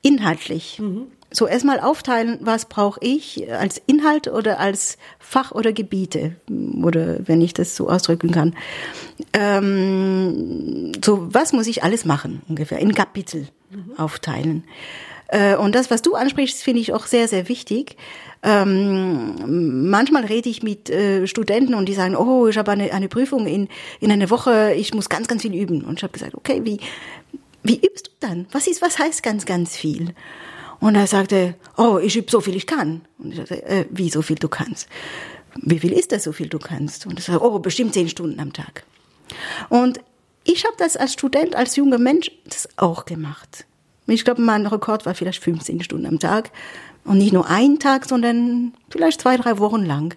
inhaltlich. 0.00 0.78
Mhm. 0.80 1.08
So 1.30 1.46
erstmal 1.46 1.80
aufteilen, 1.80 2.38
was 2.40 2.64
brauche 2.64 2.98
ich 3.02 3.52
als 3.52 3.82
Inhalt 3.84 4.28
oder 4.28 4.58
als 4.58 4.96
Fach 5.18 5.52
oder 5.52 5.74
Gebiete 5.74 6.36
oder 6.82 7.18
wenn 7.28 7.42
ich 7.42 7.52
das 7.52 7.76
so 7.76 7.90
ausdrücken 7.90 8.30
kann. 8.30 8.54
Ähm, 9.34 10.92
so 11.04 11.28
was 11.30 11.52
muss 11.52 11.66
ich 11.66 11.82
alles 11.82 12.06
machen 12.06 12.40
ungefähr 12.48 12.78
in 12.78 12.94
Kapitel 12.94 13.48
mhm. 13.70 13.98
aufteilen. 13.98 14.64
Äh, 15.28 15.56
und 15.56 15.74
das, 15.74 15.90
was 15.90 16.02
du 16.02 16.14
ansprichst, 16.14 16.62
finde 16.62 16.80
ich 16.80 16.92
auch 16.92 17.06
sehr, 17.06 17.28
sehr 17.28 17.48
wichtig. 17.48 17.96
Ähm, 18.42 19.88
manchmal 19.90 20.24
rede 20.26 20.48
ich 20.48 20.62
mit 20.62 20.90
äh, 20.90 21.26
Studenten 21.26 21.74
und 21.74 21.86
die 21.86 21.94
sagen, 21.94 22.16
oh, 22.16 22.46
ich 22.46 22.58
habe 22.58 22.72
eine, 22.72 22.92
eine 22.92 23.08
Prüfung 23.08 23.46
in, 23.46 23.68
in 24.00 24.12
einer 24.12 24.28
Woche, 24.30 24.74
ich 24.74 24.92
muss 24.92 25.08
ganz, 25.08 25.28
ganz 25.28 25.42
viel 25.42 25.54
üben. 25.54 25.82
Und 25.82 25.98
ich 25.98 26.02
habe 26.02 26.12
gesagt, 26.12 26.34
okay, 26.34 26.60
wie, 26.64 26.78
wie 27.62 27.76
übst 27.76 28.08
du 28.08 28.10
dann? 28.20 28.46
Was 28.52 28.66
ist, 28.66 28.82
was 28.82 28.98
heißt 28.98 29.22
ganz, 29.22 29.46
ganz 29.46 29.76
viel? 29.76 30.14
Und 30.80 30.96
er 30.96 31.06
sagte, 31.06 31.54
oh, 31.78 31.98
ich 31.98 32.16
übe 32.16 32.30
so 32.30 32.40
viel 32.40 32.56
ich 32.56 32.66
kann. 32.66 33.02
Und 33.18 33.30
ich 33.30 33.38
sagte, 33.38 33.64
äh, 33.64 33.86
wie 33.90 34.10
so 34.10 34.20
viel 34.20 34.36
du 34.36 34.48
kannst? 34.48 34.88
Wie 35.56 35.78
viel 35.78 35.92
ist 35.92 36.12
das 36.12 36.24
so 36.24 36.32
viel 36.32 36.48
du 36.48 36.58
kannst? 36.58 37.06
Und 37.06 37.18
er 37.18 37.22
sagte, 37.22 37.42
oh, 37.42 37.58
bestimmt 37.58 37.94
zehn 37.94 38.08
Stunden 38.08 38.38
am 38.40 38.52
Tag. 38.52 38.84
Und 39.70 40.00
ich 40.44 40.64
habe 40.64 40.76
das 40.76 40.98
als 40.98 41.14
Student, 41.14 41.56
als 41.56 41.76
junger 41.76 41.98
Mensch 41.98 42.30
das 42.44 42.68
auch 42.76 43.06
gemacht. 43.06 43.64
Ich 44.06 44.24
glaube, 44.24 44.42
mein 44.42 44.66
Rekord 44.66 45.06
war 45.06 45.14
vielleicht 45.14 45.42
15 45.42 45.82
Stunden 45.82 46.06
am 46.06 46.18
Tag. 46.18 46.50
Und 47.04 47.18
nicht 47.18 47.32
nur 47.32 47.48
einen 47.48 47.78
Tag, 47.78 48.06
sondern 48.06 48.72
vielleicht 48.90 49.20
zwei, 49.20 49.36
drei 49.36 49.58
Wochen 49.58 49.84
lang. 49.84 50.14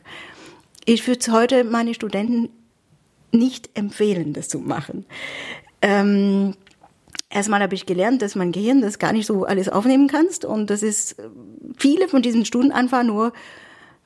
Ich 0.86 1.06
würde 1.06 1.32
heute 1.32 1.63
meine 1.63 1.94
Studenten 1.94 2.50
nicht 3.32 3.70
empfehlen, 3.74 4.34
das 4.34 4.48
zu 4.48 4.60
machen. 4.60 5.06
Ähm, 5.82 6.56
erstmal 7.29 7.62
habe 7.62 7.75
ich 7.75 7.86
gelernt, 7.86 8.22
dass 8.22 8.36
mein 8.36 8.53
Gehirn 8.53 8.82
das 8.82 9.00
gar 9.00 9.12
nicht 9.12 9.25
so 9.25 9.44
alles 9.44 9.67
aufnehmen 9.67 10.08
kannst 10.08 10.46
und 10.46 10.70
das 10.70 10.82
ist 10.82 11.17
viele 11.77 12.08
von 12.08 12.22
diesen 12.22 12.46
Stunden 12.46 12.72
einfach 12.72 13.03
nur 13.03 13.34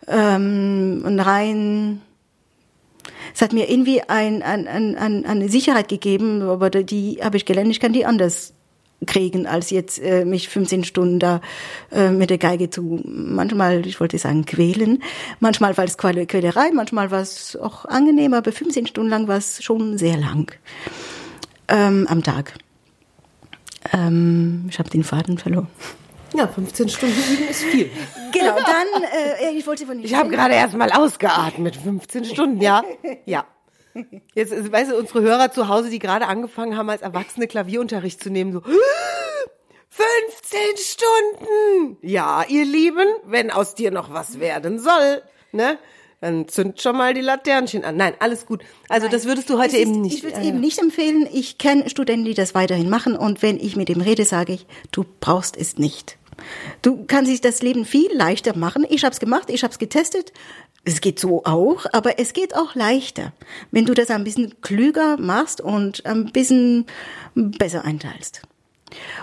ähm, 0.08 1.04
rein 1.20 2.02
es 3.34 3.42
hat 3.42 3.54
mir 3.54 3.70
irgendwie 3.70 4.02
ein, 4.02 4.42
ein, 4.44 4.68
ein, 4.68 5.26
eine 5.26 5.50
Sicherheit 5.50 5.88
gegeben, 5.88 6.42
aber 6.42 6.70
die 6.70 7.20
habe 7.24 7.38
ich 7.38 7.46
gelernt, 7.46 7.72
ich 7.72 7.80
kann 7.80 7.94
die 7.94 8.06
anders 8.06 8.54
kriegen, 9.06 9.48
als 9.48 9.70
jetzt 9.70 10.00
äh, 10.00 10.26
mich 10.26 10.50
15 10.50 10.84
Stunden 10.84 11.20
da 11.20 11.42
äh, 11.92 12.10
mit 12.10 12.30
der 12.30 12.38
Geige 12.38 12.70
zu, 12.70 13.02
manchmal, 13.04 13.86
ich 13.86 14.00
wollte 14.00 14.18
sagen, 14.18 14.46
quälen. 14.46 15.02
Manchmal 15.40 15.78
war 15.78 15.86
es 15.86 15.98
Quälerei, 15.98 16.72
manchmal 16.74 17.12
war 17.12 17.22
es 17.22 17.56
auch 17.56 17.86
angenehm, 17.86 18.34
aber 18.34 18.52
15 18.52 18.88
Stunden 18.88 19.10
lang 19.10 19.28
war 19.28 19.38
es 19.38 19.64
schon 19.64 19.98
sehr 19.98 20.18
lang 20.18 20.52
ähm, 21.68 22.06
am 22.10 22.24
Tag. 22.24 22.54
Ähm, 23.94 24.66
ich 24.70 24.78
habe 24.80 24.90
den 24.90 25.04
Faden 25.04 25.38
verloren. 25.38 25.68
Ja, 26.34 26.48
15 26.48 26.90
Stunden 26.90 27.16
üben 27.34 27.48
ist 27.50 27.64
viel. 27.64 27.90
Genau, 28.34 28.56
dann, 28.56 29.04
äh, 29.04 29.52
ich 29.58 29.68
wollte 29.68 29.86
von 29.86 30.02
Ich 30.02 30.16
habe 30.16 30.30
gerade 30.30 30.54
erst 30.54 30.74
mal 30.74 30.90
ausgeatmet, 30.90 31.76
15 31.76 32.24
Stunden, 32.24 32.62
ja. 32.62 32.82
Ja. 33.26 33.46
Jetzt, 34.34 34.72
weißt 34.72 34.92
du, 34.92 34.98
unsere 34.98 35.22
Hörer 35.22 35.52
zu 35.52 35.68
Hause, 35.68 35.90
die 35.90 36.00
gerade 36.00 36.28
angefangen 36.28 36.78
haben, 36.78 36.90
als 36.90 37.02
Erwachsene 37.02 37.48
Klavierunterricht 37.48 38.22
zu 38.22 38.30
nehmen, 38.30 38.54
so, 38.54 38.62
15 39.90 40.60
Stunden! 40.78 41.98
Ja, 42.02 42.46
ihr 42.48 42.66
Lieben, 42.66 43.08
wenn 43.26 43.52
aus 43.52 43.76
dir 43.76 43.92
noch 43.92 44.14
was 44.14 44.40
werden 44.40 44.80
soll, 44.80 45.22
ne? 45.52 45.78
Dann 46.22 46.48
zünd 46.48 46.80
schon 46.80 46.96
mal 46.98 47.16
die 47.16 47.22
Laternchen 47.22 47.84
an. 47.84 47.98
Nein, 47.98 48.14
alles 48.20 48.46
gut. 48.46 48.62
Also 48.90 49.08
Nein, 49.08 49.12
das 49.12 49.26
würdest 49.26 49.50
du 49.50 49.58
heute 49.58 49.76
ist, 49.76 49.82
eben 49.82 50.02
nicht. 50.02 50.18
Ich 50.18 50.24
würde 50.24 50.38
es 50.38 50.44
äh, 50.44 50.50
eben 50.50 50.60
nicht 50.60 50.78
empfehlen. 50.78 51.28
Ich 51.34 51.58
kenne 51.58 51.90
Studenten, 51.90 52.26
die 52.26 52.36
das 52.36 52.54
weiterhin 52.54 52.90
machen 52.90 53.16
und 53.16 53.42
wenn 53.42 53.60
ich 53.60 53.76
mit 53.76 53.90
dem 53.90 54.02
rede, 54.02 54.24
sage 54.24 54.54
ich, 54.54 54.68
du 54.92 55.04
brauchst 55.20 55.58
es 55.58 55.78
nicht. 55.78 56.20
Du 56.82 57.06
kannst 57.08 57.30
sich 57.30 57.42
das 57.42 57.62
Leben 57.62 57.86
viel 57.86 58.10
leichter 58.14 58.56
machen. 58.56 58.86
Ich 58.88 59.04
habe 59.04 59.14
es 59.14 59.20
gemacht, 59.20 59.50
ich 59.50 59.64
habe 59.64 59.72
es 59.72 59.80
getestet. 59.80 60.32
Es 60.84 61.02
geht 61.02 61.20
so 61.20 61.44
auch, 61.46 61.86
aber 61.94 62.20
es 62.20 62.34
geht 62.34 62.56
auch 62.56 62.74
leichter, 62.74 63.34
wenn 63.70 63.86
du 63.86 63.94
das 63.94 64.10
ein 64.10 64.24
bisschen 64.24 64.60
klüger 64.62 65.18
machst 65.18 65.62
und 65.62 66.06
ein 66.06 66.32
bisschen 66.32 66.88
besser 67.36 67.86
einteilst. 67.86 68.42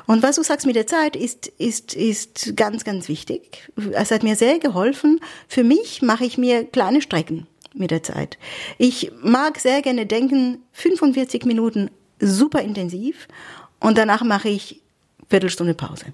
Und 0.07 0.23
was 0.23 0.37
du 0.37 0.43
sagst 0.43 0.67
mit 0.67 0.77
der 0.77 0.87
Zeit 0.87 1.17
ist, 1.17 1.49
ist, 1.59 1.95
ist 1.95 2.57
ganz, 2.57 2.85
ganz 2.85 3.09
wichtig. 3.09 3.71
Es 3.93 4.11
hat 4.11 4.23
mir 4.23 4.37
sehr 4.37 4.59
geholfen. 4.59 5.21
Für 5.47 5.65
mich 5.65 6.01
mache 6.01 6.25
ich 6.25 6.39
mir 6.39 6.65
kleine 6.65 7.03
Strecken 7.03 7.47
mit 7.75 7.91
der 7.91 8.03
Zeit. 8.03 8.39
Ich 8.79 9.13
mag 9.21 9.59
sehr 9.59 9.83
gerne 9.83 10.07
denken, 10.07 10.63
45 10.73 11.45
Minuten 11.45 11.91
super 12.21 12.63
intensiv 12.63 13.29
und 13.81 13.99
danach 13.99 14.23
mache 14.23 14.49
ich 14.49 14.81
Viertelstunde 15.29 15.75
Pause. 15.75 16.07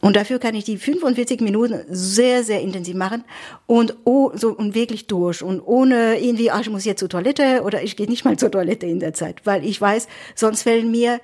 Und 0.00 0.16
dafür 0.16 0.38
kann 0.38 0.54
ich 0.54 0.64
die 0.64 0.76
45 0.76 1.40
Minuten 1.40 1.80
sehr, 1.88 2.44
sehr 2.44 2.60
intensiv 2.60 2.94
machen 2.94 3.24
und, 3.66 3.96
oh, 4.04 4.30
so, 4.34 4.50
und 4.50 4.74
wirklich 4.74 5.06
durch 5.06 5.42
und 5.42 5.60
ohne 5.60 6.20
irgendwie, 6.20 6.50
ach, 6.50 6.60
ich 6.60 6.70
muss 6.70 6.84
jetzt 6.84 7.00
zur 7.00 7.08
Toilette 7.08 7.62
oder 7.62 7.82
ich 7.82 7.96
gehe 7.96 8.06
nicht 8.06 8.24
mal 8.24 8.36
zur 8.36 8.50
Toilette 8.50 8.86
in 8.86 9.00
der 9.00 9.14
Zeit, 9.14 9.40
weil 9.44 9.64
ich 9.64 9.80
weiß, 9.80 10.06
sonst 10.34 10.62
fällen 10.62 10.90
mir 10.90 11.20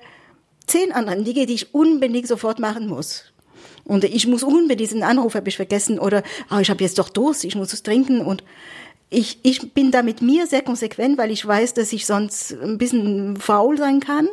zehn 0.65 0.91
andere 0.91 1.21
Dinge, 1.23 1.45
die 1.45 1.53
ich 1.53 1.73
unbedingt 1.73 2.27
sofort 2.27 2.59
machen 2.59 2.87
muss. 2.87 3.33
Und 3.85 4.03
ich 4.05 4.27
muss 4.27 4.43
unbedingt 4.43 4.79
diesen 4.79 5.03
Anruf 5.03 5.35
habe 5.35 5.49
ich 5.49 5.57
vergessen 5.57 5.99
oder 5.99 6.23
ah, 6.49 6.61
ich 6.61 6.69
habe 6.69 6.83
jetzt 6.83 6.97
doch 6.99 7.09
Durst, 7.09 7.43
ich 7.43 7.55
muss 7.55 7.73
es 7.73 7.83
trinken 7.83 8.21
und 8.21 8.43
ich, 9.09 9.39
ich 9.43 9.73
bin 9.73 9.91
da 9.91 10.01
mit 10.01 10.21
mir 10.21 10.47
sehr 10.47 10.63
konsequent, 10.63 11.17
weil 11.17 11.31
ich 11.31 11.45
weiß, 11.45 11.75
dass 11.75 11.93
ich 11.93 12.05
sonst 12.05 12.53
ein 12.53 12.79
bisschen 12.79 13.37
faul 13.37 13.77
sein 13.77 13.99
kann. 13.99 14.27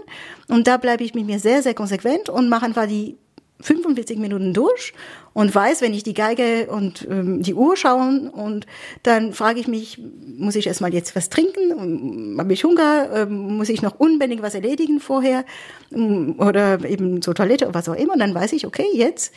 Und 0.49 0.67
da 0.67 0.79
bleibe 0.79 1.05
ich 1.05 1.15
mit 1.15 1.27
mir 1.27 1.39
sehr, 1.39 1.63
sehr 1.63 1.75
konsequent 1.75 2.31
und 2.31 2.49
mache 2.49 2.65
einfach 2.65 2.87
die 2.87 3.19
45 3.63 4.19
Minuten 4.19 4.55
durch 4.55 4.93
und 5.33 5.55
weiß, 5.55 5.81
wenn 5.83 5.95
ich 5.95 6.03
die 6.03 6.15
Geige 6.15 6.69
und 6.71 7.07
ähm, 7.11 7.43
die 7.43 7.55
Uhr 7.55 7.77
schauen 7.77 8.29
und 8.29 8.67
dann 9.03 9.33
frage 9.33 9.61
ich 9.61 9.69
mich, 9.69 10.01
muss 10.37 10.57
ich 10.57 10.67
erstmal 10.67 10.93
jetzt 10.93 11.15
was 11.17 11.29
trinken? 11.29 12.37
Habe 12.39 12.53
ich 12.53 12.65
Hunger? 12.65 13.09
Ähm, 13.15 13.57
muss 13.57 13.69
ich 13.69 13.83
noch 13.83 13.99
unbedingt 13.99 14.43
was 14.43 14.55
erledigen 14.55 15.01
vorher? 15.01 15.45
Ähm, 15.93 16.35
oder 16.39 16.85
eben 16.85 17.23
zur 17.23 17.35
Toilette 17.35 17.67
oder 17.67 17.75
was 17.75 17.89
auch 17.89 17.95
immer? 17.95 18.15
Und 18.15 18.21
dann 18.21 18.35
weiß 18.35 18.53
ich, 18.53 18.67
okay, 18.67 18.87
jetzt 18.93 19.33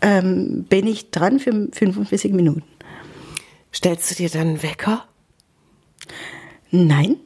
ähm, 0.00 0.64
bin 0.68 0.86
ich 0.86 1.10
dran 1.10 1.38
für 1.38 1.68
45 1.72 2.32
Minuten. 2.32 2.62
Stellst 3.74 4.10
du 4.10 4.14
dir 4.14 4.28
dann 4.28 4.48
einen 4.48 4.62
Wecker? 4.62 5.06
Nein. 6.70 7.16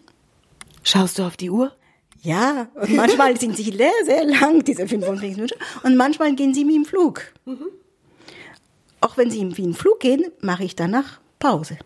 Schaust 0.82 1.18
du 1.18 1.24
auf 1.24 1.36
die 1.36 1.50
Uhr? 1.50 1.75
Ja, 2.26 2.66
und 2.74 2.96
manchmal 2.96 3.38
sind 3.38 3.56
sie 3.56 3.70
sehr, 3.70 3.92
sehr 4.04 4.24
lang, 4.24 4.64
diese 4.64 4.88
45 4.88 5.36
Minuten. 5.36 5.54
Und 5.84 5.96
manchmal 5.96 6.34
gehen 6.34 6.54
sie 6.54 6.66
wie 6.66 6.74
im 6.74 6.84
Flug. 6.84 7.22
Auch 9.00 9.16
wenn 9.16 9.30
sie 9.30 9.56
wie 9.56 9.62
im 9.62 9.74
Flug 9.74 10.00
gehen, 10.00 10.24
mache 10.40 10.64
ich 10.64 10.74
danach 10.74 11.20
Pause. 11.38 11.78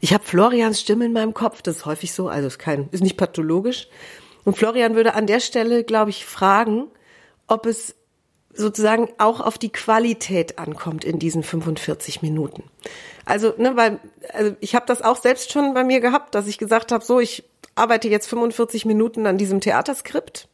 Ich 0.00 0.12
habe 0.12 0.24
Florians 0.24 0.80
Stimme 0.80 1.04
in 1.04 1.12
meinem 1.12 1.32
Kopf, 1.32 1.62
das 1.62 1.76
ist 1.76 1.86
häufig 1.86 2.12
so, 2.12 2.28
also 2.28 2.48
ist 2.48 2.58
kein, 2.58 2.88
ist 2.90 3.04
nicht 3.04 3.16
pathologisch. 3.16 3.86
Und 4.42 4.56
Florian 4.58 4.96
würde 4.96 5.14
an 5.14 5.28
der 5.28 5.38
Stelle, 5.38 5.84
glaube 5.84 6.10
ich, 6.10 6.26
fragen, 6.26 6.88
ob 7.46 7.64
es 7.64 7.94
sozusagen 8.52 9.08
auch 9.18 9.40
auf 9.40 9.58
die 9.58 9.70
Qualität 9.70 10.58
ankommt 10.58 11.04
in 11.04 11.20
diesen 11.20 11.44
45 11.44 12.20
Minuten. 12.22 12.64
Also, 13.24 13.54
ne, 13.58 13.76
weil 13.76 14.00
also 14.32 14.56
ich 14.58 14.74
habe 14.74 14.86
das 14.86 15.02
auch 15.02 15.18
selbst 15.18 15.52
schon 15.52 15.72
bei 15.72 15.84
mir 15.84 16.00
gehabt, 16.00 16.34
dass 16.34 16.48
ich 16.48 16.58
gesagt 16.58 16.90
habe, 16.90 17.04
so 17.04 17.20
ich 17.20 17.44
arbeite 17.78 18.08
jetzt 18.08 18.28
45 18.28 18.84
Minuten 18.84 19.26
an 19.26 19.38
diesem 19.38 19.60
Theaterskript 19.60 20.48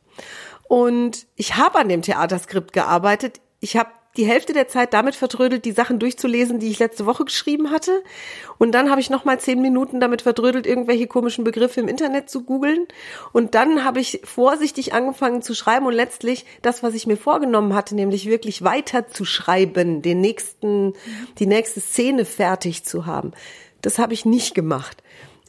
und 0.69 1.27
ich 1.37 1.57
habe 1.57 1.79
an 1.79 1.89
dem 1.89 2.03
Theaterskript 2.03 2.73
gearbeitet. 2.73 3.41
Ich 3.61 3.77
habe 3.77 3.91
die 4.17 4.27
Hälfte 4.27 4.53
der 4.53 4.69
Zeit 4.69 4.95
damit 4.95 5.17
vertrödelt, 5.17 5.65
die 5.65 5.73
Sachen 5.73 5.99
durchzulesen, 5.99 6.61
die 6.61 6.71
ich 6.71 6.79
letzte 6.79 7.05
Woche 7.05 7.25
geschrieben 7.25 7.71
hatte. 7.71 8.03
Und 8.59 8.73
dann 8.73 8.91
habe 8.91 9.01
ich 9.01 9.11
noch 9.11 9.25
mal 9.25 9.41
zehn 9.41 9.61
Minuten 9.61 9.99
damit 9.99 10.23
vertrödelt, 10.23 10.67
irgendwelche 10.67 11.09
komischen 11.09 11.43
Begriffe 11.43 11.81
im 11.81 11.89
Internet 11.89 12.31
zu 12.31 12.45
googeln. 12.45 12.87
Und 13.33 13.55
dann 13.55 13.85
habe 13.85 14.01
ich 14.01 14.21
vorsichtig 14.25 14.95
angefangen 14.95 15.43
zu 15.43 15.55
schreiben 15.55 15.87
und 15.87 15.95
letztlich 15.95 16.47
das, 16.63 16.83
was 16.83 16.95
ich 16.95 17.07
mir 17.07 17.17
vorgenommen 17.17 17.75
hatte, 17.75 17.95
nämlich 17.97 18.27
wirklich 18.27 18.63
weiter 18.63 19.09
zu 19.09 19.25
schreiben, 19.25 20.01
den 20.01 20.21
nächsten, 20.21 20.93
die 21.39 21.47
nächste 21.47 21.81
Szene 21.81 22.25
fertig 22.25 22.85
zu 22.85 23.07
haben. 23.07 23.33
Das 23.83 23.99
habe 23.99 24.15
ich 24.15 24.25
nicht 24.25 24.55
gemacht. 24.55 25.03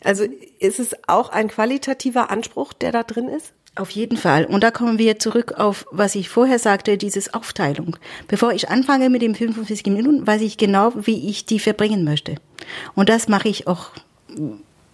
Also 0.04 0.26
ist 0.60 0.80
es 0.80 0.96
auch 1.08 1.30
ein 1.30 1.48
qualitativer 1.48 2.30
Anspruch, 2.30 2.74
der 2.74 2.92
da 2.92 3.04
drin 3.04 3.28
ist? 3.28 3.54
Auf 3.78 3.90
jeden 3.90 4.16
Fall. 4.18 4.46
Und 4.46 4.64
da 4.64 4.72
kommen 4.72 4.98
wir 4.98 5.20
zurück 5.20 5.54
auf, 5.58 5.86
was 5.92 6.16
ich 6.16 6.30
vorher 6.30 6.60
sagte, 6.60 6.98
dieses 6.98 7.34
Aufteilung. 7.34 7.98
Bevor 8.28 8.54
ich 8.54 8.70
anfange 8.70 9.10
mit 9.10 9.22
den 9.22 9.36
45 9.36 9.86
Minuten, 9.88 10.26
weiß 10.26 10.42
ich 10.44 10.58
genau, 10.58 10.94
wie 10.96 11.30
ich 11.30 11.46
die 11.46 11.60
verbringen 11.60 12.06
möchte. 12.06 12.36
Und 12.96 13.10
das 13.10 13.28
mache 13.28 13.50
ich 13.50 13.68
auch, 13.68 13.90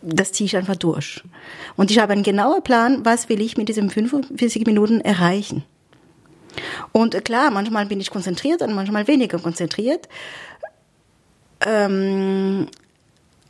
das 0.02 0.32
ziehe 0.32 0.48
ich 0.48 0.58
einfach 0.58 0.78
durch. 0.78 1.22
Und 1.76 1.92
ich 1.92 2.00
habe 2.00 2.14
einen 2.14 2.24
genauen 2.24 2.64
Plan, 2.64 3.06
was 3.06 3.30
will 3.30 3.40
ich 3.40 3.56
mit 3.56 3.70
diesen 3.70 3.92
45 3.92 4.66
Minuten 4.66 5.00
erreichen. 5.02 5.64
Und 6.92 7.24
klar, 7.24 7.52
manchmal 7.52 7.86
bin 7.86 8.02
ich 8.02 8.10
konzentriert 8.10 8.64
und 8.64 8.74
manchmal 8.74 9.08
weniger 9.08 9.38
konzentriert. 9.38 10.10
Ähm, 11.64 12.68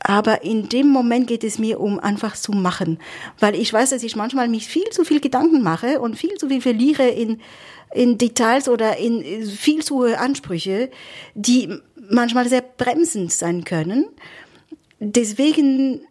aber 0.04 0.44
in 0.44 0.70
dem 0.70 0.88
Moment 0.88 1.28
geht 1.28 1.44
es 1.44 1.60
mir 1.60 1.80
um 1.80 2.00
einfach 2.00 2.36
zu 2.36 2.52
machen, 2.52 3.00
weil 3.40 3.56
ich 3.56 3.72
weiß, 3.72 3.92
dass 3.92 4.04
ich 4.04 4.16
manchmal 4.16 4.48
mich 4.48 4.68
viel 4.68 4.90
zu 4.90 5.04
viel 5.04 5.20
Gedanken 5.20 5.62
mache 5.62 6.02
und 6.02 6.18
viel 6.18 6.36
zu 6.36 6.50
viel 6.50 6.62
verliere 6.62 7.08
in 7.08 7.40
in 7.94 8.18
Details 8.18 8.70
oder 8.70 8.98
in 8.98 9.46
viel 9.46 9.84
zu 9.84 9.98
hohe 9.98 10.18
Ansprüche, 10.18 10.90
die 11.36 11.70
manchmal 12.10 12.48
sehr 12.48 12.62
bremsend 12.62 13.34
sein 13.34 13.66
können. 13.66 14.06
Deswegen 15.00 16.02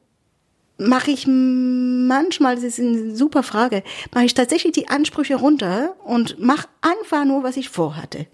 mache 0.76 1.10
ich 1.10 1.26
manchmal, 1.26 2.54
das 2.54 2.64
ist 2.64 2.80
eine 2.80 3.14
super 3.14 3.42
Frage, 3.42 3.82
mache 4.14 4.24
ich 4.24 4.34
tatsächlich 4.34 4.72
die 4.72 4.88
Ansprüche 4.88 5.36
runter 5.36 5.94
und 6.04 6.38
mache 6.38 6.68
einfach 6.80 7.24
nur, 7.24 7.42
was 7.42 7.56
ich 7.56 7.68
vorhatte 7.68 8.26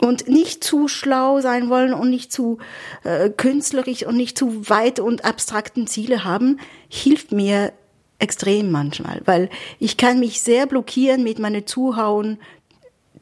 und 0.00 0.28
nicht 0.28 0.64
zu 0.64 0.88
schlau 0.88 1.40
sein 1.40 1.68
wollen 1.70 1.94
und 1.94 2.10
nicht 2.10 2.32
zu 2.32 2.58
äh, 3.04 3.30
künstlerisch 3.30 4.04
und 4.04 4.16
nicht 4.16 4.36
zu 4.36 4.68
weit 4.68 5.00
und 5.00 5.24
abstrakten 5.24 5.86
Ziele 5.86 6.24
haben, 6.24 6.58
hilft 6.88 7.32
mir 7.32 7.72
extrem 8.18 8.70
manchmal, 8.70 9.22
weil 9.24 9.50
ich 9.78 9.96
kann 9.96 10.20
mich 10.20 10.40
sehr 10.40 10.66
blockieren 10.66 11.22
mit 11.22 11.38
meinen 11.38 11.66
Zuhauen, 11.66 12.38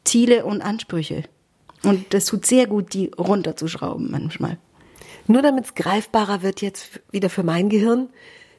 Ziele 0.05 0.45
und 0.45 0.63
Ansprüche. 0.63 1.25
Und 1.83 2.15
das 2.15 2.27
tut 2.27 2.47
sehr 2.47 2.67
gut, 2.67 2.95
die 2.95 3.11
runterzuschrauben 3.19 4.11
manchmal. 4.11 4.59
Nur 5.27 5.43
damit 5.43 5.65
es 5.67 5.75
greifbarer 5.75 6.43
wird 6.43 6.63
jetzt 6.63 7.01
wieder 7.11 7.31
für 7.31 7.43
mein 7.43 7.69
Gehirn, 7.69 8.09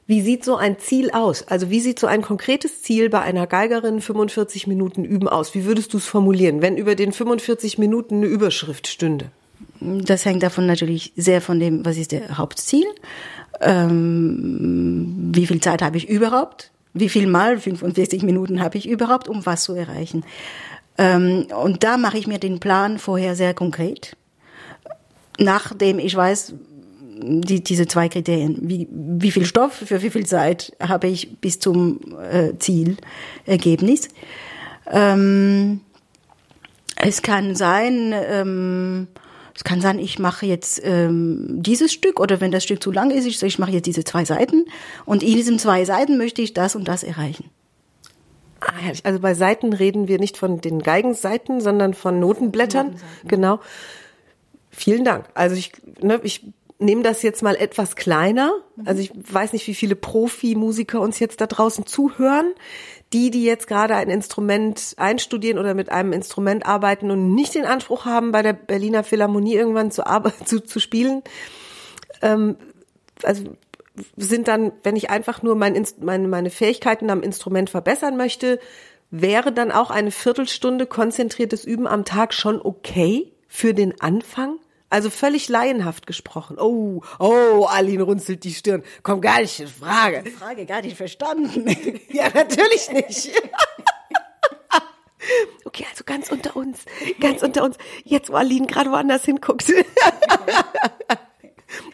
wie 0.05 0.21
sieht 0.21 0.43
so 0.43 0.57
ein 0.57 0.79
Ziel 0.79 1.11
aus? 1.11 1.47
Also 1.47 1.69
wie 1.69 1.79
sieht 1.79 1.99
so 1.99 2.07
ein 2.07 2.21
konkretes 2.21 2.81
Ziel 2.81 3.09
bei 3.09 3.21
einer 3.21 3.47
Geigerin 3.47 4.01
45 4.01 4.67
Minuten 4.67 5.05
üben 5.05 5.29
aus? 5.29 5.55
Wie 5.55 5.65
würdest 5.65 5.93
du 5.93 5.97
es 5.97 6.05
formulieren, 6.05 6.61
wenn 6.61 6.77
über 6.77 6.95
den 6.95 7.13
45 7.13 7.77
Minuten 7.77 8.17
eine 8.17 8.25
Überschrift 8.25 8.87
stünde? 8.87 9.31
Das 9.79 10.25
hängt 10.25 10.43
davon 10.43 10.65
natürlich 10.65 11.13
sehr 11.15 11.41
von 11.41 11.59
dem, 11.59 11.85
was 11.85 11.97
ist 11.97 12.11
der 12.11 12.37
Hauptziel? 12.37 12.85
Ähm, 13.61 15.31
wie 15.33 15.47
viel 15.47 15.61
Zeit 15.61 15.81
habe 15.81 15.97
ich 15.97 16.09
überhaupt? 16.09 16.71
Wie 16.93 17.09
viel 17.09 17.27
mal 17.27 17.57
45 17.57 18.23
Minuten 18.23 18.61
habe 18.61 18.77
ich 18.77 18.87
überhaupt, 18.87 19.27
um 19.27 19.45
was 19.45 19.63
zu 19.63 19.73
erreichen? 19.73 20.25
Ähm, 20.97 21.47
und 21.57 21.83
da 21.83 21.97
mache 21.97 22.17
ich 22.17 22.27
mir 22.27 22.39
den 22.39 22.59
Plan 22.59 22.99
vorher 22.99 23.35
sehr 23.35 23.53
konkret. 23.53 24.15
Nachdem 25.39 25.97
ich 25.97 26.15
weiß, 26.15 26.53
die, 27.21 27.63
diese 27.63 27.88
zwei 27.88 28.10
Kriterien. 28.10 28.58
Wie, 28.62 28.88
wie 28.91 29.32
viel 29.32 29.45
Stoff 29.45 29.73
für 29.73 30.02
wie 30.02 30.10
viel 30.10 30.26
Zeit 30.26 30.76
habe 30.80 31.08
ich 31.08 31.38
bis 31.39 31.60
zum 31.60 31.99
äh, 32.32 32.58
Zielergebnis? 32.58 34.10
Ähm, 34.91 35.82
es 36.95 37.21
kann 37.21 37.56
sein, 37.56 38.13
ähm, 38.13 39.08
es 39.56 39.63
kann 39.63 39.82
sein, 39.82 39.99
ich 39.99 40.19
mache 40.19 40.45
jetzt 40.45 40.82
ähm, 40.84 41.62
dieses 41.62 41.91
Stück 41.93 42.19
oder 42.19 42.41
wenn 42.41 42.52
das 42.52 42.63
Stück 42.63 42.82
zu 42.82 42.91
lang 42.91 43.12
ist, 43.12 43.26
ich, 43.26 43.41
ich 43.41 43.60
mache 43.60 43.71
jetzt 43.71 43.86
diese 43.86 44.04
zwei 44.04 44.26
Seiten 44.26 44.65
und 45.06 45.23
in 45.23 45.36
diesen 45.36 45.60
zwei 45.60 45.86
Seiten 45.86 46.17
möchte 46.17 46.41
ich 46.41 46.54
das 46.54 46.76
und 46.76 46.88
das 46.88 47.04
erreichen. 47.04 47.49
Ah, 48.62 48.71
also 49.04 49.19
bei 49.19 49.34
Seiten 49.34 49.73
reden 49.73 50.08
wir 50.08 50.19
nicht 50.19 50.38
von 50.38 50.62
den 50.62 50.82
Geigenseiten, 50.82 51.60
sondern 51.60 51.93
von 51.93 52.19
Notenblättern. 52.19 52.95
Genau. 53.26 53.60
Vielen 54.71 55.04
Dank. 55.04 55.26
Also 55.34 55.56
ich, 55.56 55.73
ne, 56.02 56.19
ich 56.23 56.45
nehme 56.84 57.04
das 57.04 57.22
jetzt 57.22 57.41
mal 57.41 57.56
etwas 57.56 57.96
kleiner. 57.96 58.54
Also 58.86 59.02
ich 59.02 59.12
weiß 59.13 59.54
nicht, 59.54 59.67
wie 59.67 59.74
viele 59.74 59.96
Profimusiker 59.96 61.00
uns 61.00 61.19
jetzt 61.19 61.41
da 61.41 61.48
draußen 61.48 61.86
zuhören. 61.86 62.54
Die, 63.12 63.30
die 63.30 63.43
jetzt 63.43 63.67
gerade 63.67 63.96
ein 63.96 64.10
Instrument 64.10 64.96
einstudieren 64.98 65.60
oder 65.60 65.76
mit 65.76 65.89
einem 65.89 66.13
Instrument 66.13 66.65
arbeiten 66.65 67.12
und 67.12 67.36
nicht 67.36 67.54
den 67.54 67.65
Anspruch 67.65 68.06
haben, 68.06 68.32
bei 68.32 68.41
der 68.41 68.54
Berliner 68.54 69.04
Philharmonie 69.04 69.54
irgendwann 69.54 69.91
zu, 69.91 70.04
zu, 70.46 70.62
zu 70.62 70.80
spielen. 70.80 71.22
Ähm, 72.24 72.58
also 73.22 73.43
sind 74.17 74.48
dann, 74.48 74.72
wenn 74.82 74.96
ich 74.96 75.10
einfach 75.10 75.43
nur 75.43 75.56
mein, 75.56 75.86
meine, 76.02 76.28
meine 76.28 76.50
Fähigkeiten 76.50 77.12
am 77.12 77.22
Instrument 77.22 77.69
verbessern 77.69 78.17
möchte, 78.17 78.60
wäre 79.12 79.52
dann 79.52 79.72
auch 79.72 79.91
eine 79.91 80.10
Viertelstunde 80.10 80.88
konzentriertes 80.88 81.65
Üben 81.65 81.86
am 81.86 82.04
Tag 82.04 82.34
schon 82.34 82.60
okay 82.60 83.32
für 83.48 83.76
den 83.76 84.02
Anfang? 84.02 84.58
Also 84.93 85.10
völlig 85.10 85.49
laienhaft 85.49 86.06
gesprochen. 86.06 86.60
Oh, 86.60 87.01
oh, 87.17 87.65
Aline 87.67 88.03
runzelt 88.03 88.43
die 88.43 88.53
Stirn. 88.53 88.84
Komm, 89.01 89.21
gar 89.21 89.41
nicht 89.41 89.60
in 89.60 89.67
Frage. 89.67 90.21
Die 90.21 90.29
Frage 90.29 90.67
gar 90.67 90.84
nicht 90.84 90.95
verstanden. 90.95 91.65
ja, 92.12 92.29
natürlich 92.32 92.91
nicht. 92.91 93.32
okay, 95.65 95.88
also 95.89 96.03
ganz 96.03 96.32
unter 96.32 96.56
uns, 96.56 96.86
ganz 97.19 97.41
unter 97.41 97.63
uns. 97.63 97.77
Jetzt, 98.03 98.29
wo 98.29 98.36
Aline 98.36 98.67
gerade 98.67 98.91
woanders 98.91 99.25
hinguckt. 99.25 99.65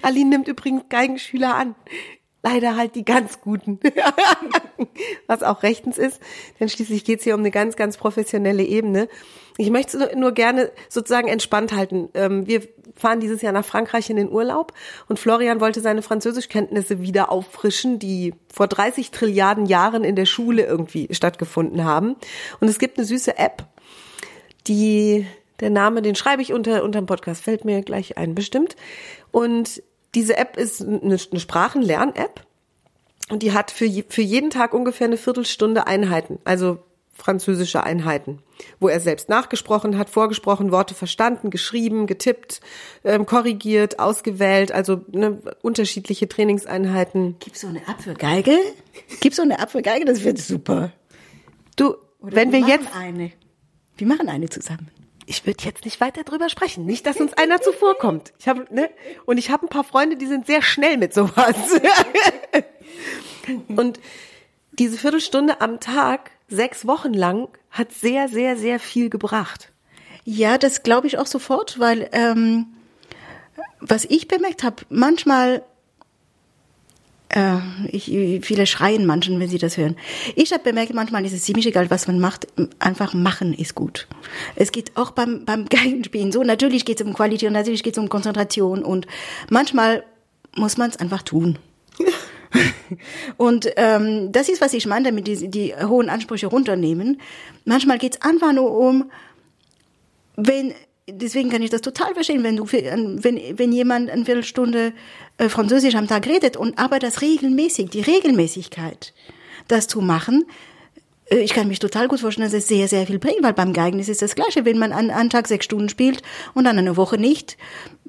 Aline 0.02 0.32
nimmt 0.32 0.50
übrigens 0.50 0.84
Geigenschüler 0.90 1.56
an. 1.56 1.76
Leider 2.42 2.78
halt 2.78 2.96
die 2.96 3.04
ganz 3.04 3.42
guten. 3.42 3.80
Was 5.28 5.44
auch 5.44 5.62
rechtens 5.62 5.98
ist, 5.98 6.22
denn 6.60 6.70
schließlich 6.70 7.04
geht's 7.04 7.26
hier 7.26 7.36
um 7.36 7.42
eine 7.42 7.52
ganz, 7.52 7.76
ganz 7.76 7.98
professionelle 7.98 8.64
Ebene. 8.64 9.10
Ich 9.58 9.70
möchte 9.72 9.98
es 9.98 10.16
nur 10.16 10.32
gerne 10.32 10.72
sozusagen 10.88 11.28
entspannt 11.28 11.74
halten. 11.74 12.08
Ähm, 12.14 12.48
wir 12.48 12.62
fahren 12.96 13.20
dieses 13.20 13.42
Jahr 13.42 13.52
nach 13.52 13.66
Frankreich 13.66 14.10
in 14.10 14.16
den 14.16 14.32
Urlaub 14.32 14.74
und 15.10 15.20
Florian 15.20 15.60
wollte 15.60 15.82
seine 15.82 16.02
Französischkenntnisse 16.02 17.02
wieder 17.02 17.30
auffrischen, 17.30 18.00
die 18.00 18.34
vor 18.54 18.68
30 18.68 19.12
Trilliarden 19.12 19.66
Jahren 19.66 20.06
in 20.06 20.16
der 20.16 20.26
Schule 20.26 20.66
irgendwie 20.66 21.10
stattgefunden 21.12 21.84
haben. 21.84 22.16
Und 22.62 22.70
es 22.70 22.80
gibt 22.80 22.98
eine 22.98 23.06
süße 23.06 23.38
App, 23.38 23.66
die 24.68 25.26
der 25.60 25.70
Name, 25.70 26.02
den 26.02 26.16
schreibe 26.16 26.42
ich 26.42 26.54
unter 26.54 26.84
unter 26.84 27.02
dem 27.02 27.06
Podcast, 27.06 27.44
fällt 27.44 27.66
mir 27.66 27.82
gleich 27.82 28.18
ein, 28.18 28.36
bestimmt. 28.36 28.78
Und 29.32 29.84
diese 30.16 30.38
App 30.38 30.58
ist 30.58 30.82
eine, 30.82 31.00
eine 31.02 31.40
Sprachenlern-App 31.40 32.46
und 33.30 33.44
die 33.44 33.54
hat 33.54 33.72
für, 33.72 33.88
für 34.10 34.22
jeden 34.22 34.50
Tag 34.50 34.74
ungefähr 34.74 35.08
eine 35.08 35.18
Viertelstunde 35.18 35.88
Einheiten. 35.88 36.40
Also 36.44 36.80
französische 37.20 37.84
Einheiten, 37.84 38.40
wo 38.80 38.88
er 38.88 39.00
selbst 39.00 39.30
nachgesprochen 39.30 39.98
hat, 39.98 40.10
vorgesprochen, 40.10 40.72
Worte 40.72 40.96
verstanden, 40.96 41.50
geschrieben, 41.50 42.08
getippt, 42.08 42.62
ähm, 43.04 43.26
korrigiert, 43.26 44.00
ausgewählt, 44.00 44.72
also 44.72 45.02
ne, 45.12 45.40
unterschiedliche 45.62 46.28
Trainingseinheiten. 46.28 47.36
Gibt's 47.40 47.62
so 47.62 47.68
eine 47.68 47.80
App 47.80 48.02
für 48.02 48.14
Geige? 48.14 48.58
Gibt's 49.20 49.38
so 49.38 49.44
eine 49.44 49.60
App 49.60 49.70
für 49.70 49.82
Geige? 49.82 50.06
Das 50.06 50.24
wird 50.24 50.40
super. 50.40 50.92
Du, 51.76 51.96
Oder 52.22 52.36
wenn 52.36 52.52
wir 52.52 52.60
jetzt 52.62 52.88
eine. 52.96 53.32
Wir 53.98 54.08
machen 54.08 54.30
eine 54.30 54.50
zusammen. 54.50 54.90
Ich 55.30 55.46
würde 55.46 55.64
jetzt 55.64 55.86
nicht 55.86 56.02
weiter 56.02 56.24
drüber 56.24 56.50
sprechen. 56.50 56.88
Nicht, 56.88 57.06
dass 57.06 57.18
uns 57.18 57.34
einer 57.34 57.62
zuvorkommt. 57.62 58.34
Ich 58.40 58.48
habe, 58.48 58.66
ne? 58.74 58.90
Und 59.26 59.38
ich 59.38 59.52
habe 59.52 59.68
ein 59.68 59.70
paar 59.70 59.84
Freunde, 59.84 60.18
die 60.18 60.26
sind 60.26 60.48
sehr 60.48 60.64
schnell 60.64 60.98
mit 60.98 61.14
sowas. 61.14 61.56
und 63.68 64.00
diese 64.72 64.98
Viertelstunde 64.98 65.62
am 65.62 65.80
Tag, 65.80 66.32
sechs 66.48 66.88
Wochen 66.88 67.14
lang, 67.14 67.48
hat 67.70 67.92
sehr, 67.92 68.28
sehr, 68.28 68.58
sehr 68.58 68.80
viel 68.80 69.12
gebracht. 69.12 69.72
Ja, 70.24 70.58
das 70.58 70.82
glaube 70.82 71.06
ich 71.06 71.20
auch 71.20 71.28
sofort, 71.28 71.80
weil 71.80 72.10
ähm, 72.12 72.66
was 73.80 74.06
ich 74.06 74.28
bemerkt 74.28 74.64
habe, 74.64 74.78
manchmal 74.90 75.64
äh, 77.30 77.58
ich, 77.92 78.06
viele 78.46 78.66
schreien 78.66 79.06
manchen, 79.06 79.40
wenn 79.40 79.50
sie 79.50 79.58
das 79.58 79.78
hören. 79.78 79.96
Ich 80.36 80.52
habe 80.52 80.64
bemerkt, 80.64 80.94
manchmal 80.94 81.26
ist 81.26 81.34
es 81.34 81.44
ziemlich 81.44 81.68
egal, 81.68 81.90
was 81.90 82.08
man 82.08 82.20
macht. 82.20 82.48
Einfach 82.80 83.14
machen 83.14 83.54
ist 83.54 83.76
gut. 83.76 84.08
Es 84.56 84.72
geht 84.72 84.98
auch 84.98 85.12
beim, 85.12 85.46
beim 85.46 85.66
Geigenspielen 85.70 86.32
so. 86.32 86.44
Natürlich 86.44 86.86
geht 86.86 87.00
es 87.00 87.06
um 87.06 87.14
Qualität 87.14 87.48
und 87.48 87.54
natürlich 87.54 87.84
geht 87.84 87.96
es 87.96 88.00
um 88.00 88.10
Konzentration 88.10 88.84
und 88.84 89.08
manchmal 89.50 90.04
muss 90.56 90.78
man 90.78 90.90
es 90.90 90.98
einfach 90.98 91.22
tun. 91.22 91.60
und 93.38 93.70
ähm, 93.76 94.32
das 94.32 94.50
ist, 94.50 94.62
was 94.62 94.74
ich 94.74 94.88
meine, 94.88 95.10
damit 95.10 95.28
die, 95.28 95.50
die 95.50 95.76
hohen 95.76 96.10
Ansprüche 96.10 96.48
runternehmen. 96.48 97.22
Manchmal 97.66 98.00
geht 98.00 98.16
es 98.16 98.22
einfach 98.22 98.54
nur 98.54 98.76
um, 98.76 99.12
wenn 100.36 100.74
deswegen 101.14 101.50
kann 101.50 101.62
ich 101.62 101.70
das 101.70 101.82
total 101.82 102.14
verstehen, 102.14 102.44
wenn 102.44 102.58
du, 102.58 102.66
wenn, 102.72 103.58
wenn 103.58 103.72
jemand 103.72 104.10
eine 104.10 104.26
Viertelstunde 104.26 104.94
äh, 105.38 105.50
Französisch 105.50 105.96
am 105.96 106.08
Tag 106.08 106.28
redet 106.28 106.58
und 106.58 106.78
aber 106.78 107.00
das 107.00 107.22
regelmäßig, 107.22 107.90
die 107.90 108.02
Regelmäßigkeit, 108.02 109.14
das 109.68 109.88
zu 109.88 110.02
machen, 110.02 110.46
äh, 111.30 111.40
ich 111.40 111.54
kann 111.54 111.68
mich 111.68 111.80
total 111.80 112.08
gut 112.08 112.20
vorstellen, 112.20 112.48
dass 112.48 112.58
es 112.58 112.68
sehr, 112.68 112.88
sehr 112.88 113.06
viel 113.08 113.20
bringt, 113.20 113.44
weil 113.44 113.54
beim 113.54 113.74
Geigen 113.74 114.00
ist 114.00 114.10
es 114.10 114.18
das 114.20 114.36
Gleiche. 114.36 114.66
Wenn 114.66 114.78
man 114.78 114.92
an 114.92 115.10
einem 115.10 115.30
Tag 115.30 115.48
sechs 115.48 115.66
Stunden 115.66 115.90
spielt 115.90 116.22
und 116.54 116.66
dann 116.66 116.78
eine 116.78 116.98
Woche 116.98 117.18
nicht, 117.18 117.58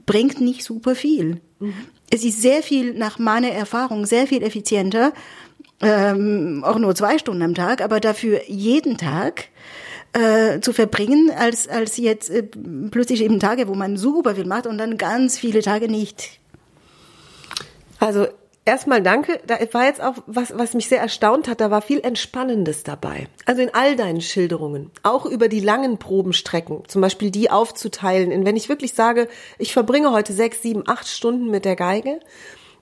bringt 0.06 0.40
nicht 0.40 0.64
super 0.64 0.94
viel. 0.94 1.40
Mhm. 1.58 1.74
Es 2.10 2.24
ist 2.24 2.42
sehr 2.42 2.62
viel, 2.62 2.94
nach 2.94 3.18
meiner 3.18 3.50
Erfahrung, 3.50 4.04
sehr 4.04 4.26
viel 4.26 4.42
effizienter, 4.42 5.12
ähm, 5.80 6.62
auch 6.66 6.78
nur 6.78 6.94
zwei 6.94 7.18
Stunden 7.18 7.42
am 7.42 7.54
Tag, 7.54 7.80
aber 7.82 8.00
dafür 8.00 8.40
jeden 8.48 8.98
Tag 8.98 9.48
äh, 10.12 10.60
zu 10.60 10.72
verbringen, 10.72 11.30
als, 11.36 11.68
als 11.68 11.96
jetzt 11.96 12.30
äh, 12.30 12.42
plötzlich 12.90 13.22
eben 13.22 13.40
Tage, 13.40 13.68
wo 13.68 13.74
man 13.74 13.96
super 13.96 14.34
viel 14.34 14.46
macht 14.46 14.66
und 14.66 14.78
dann 14.78 14.98
ganz 14.98 15.38
viele 15.38 15.62
Tage 15.62 15.88
nicht. 15.88 16.40
Also 17.98 18.26
erstmal 18.64 19.02
danke. 19.02 19.40
Da 19.46 19.58
war 19.72 19.84
jetzt 19.84 20.02
auch 20.02 20.14
was, 20.26 20.56
was 20.56 20.74
mich 20.74 20.88
sehr 20.88 21.00
erstaunt 21.00 21.48
hat. 21.48 21.60
Da 21.60 21.70
war 21.70 21.82
viel 21.82 22.00
Entspannendes 22.00 22.82
dabei. 22.82 23.28
Also 23.46 23.62
in 23.62 23.74
all 23.74 23.96
deinen 23.96 24.20
Schilderungen, 24.20 24.90
auch 25.02 25.26
über 25.26 25.48
die 25.48 25.60
langen 25.60 25.98
Probenstrecken, 25.98 26.82
zum 26.88 27.02
Beispiel 27.02 27.30
die 27.30 27.50
aufzuteilen. 27.50 28.30
In 28.30 28.44
wenn 28.44 28.56
ich 28.56 28.68
wirklich 28.68 28.94
sage, 28.94 29.28
ich 29.58 29.72
verbringe 29.72 30.12
heute 30.12 30.32
sechs, 30.32 30.62
sieben, 30.62 30.84
acht 30.86 31.08
Stunden 31.08 31.50
mit 31.50 31.64
der 31.64 31.76
Geige, 31.76 32.20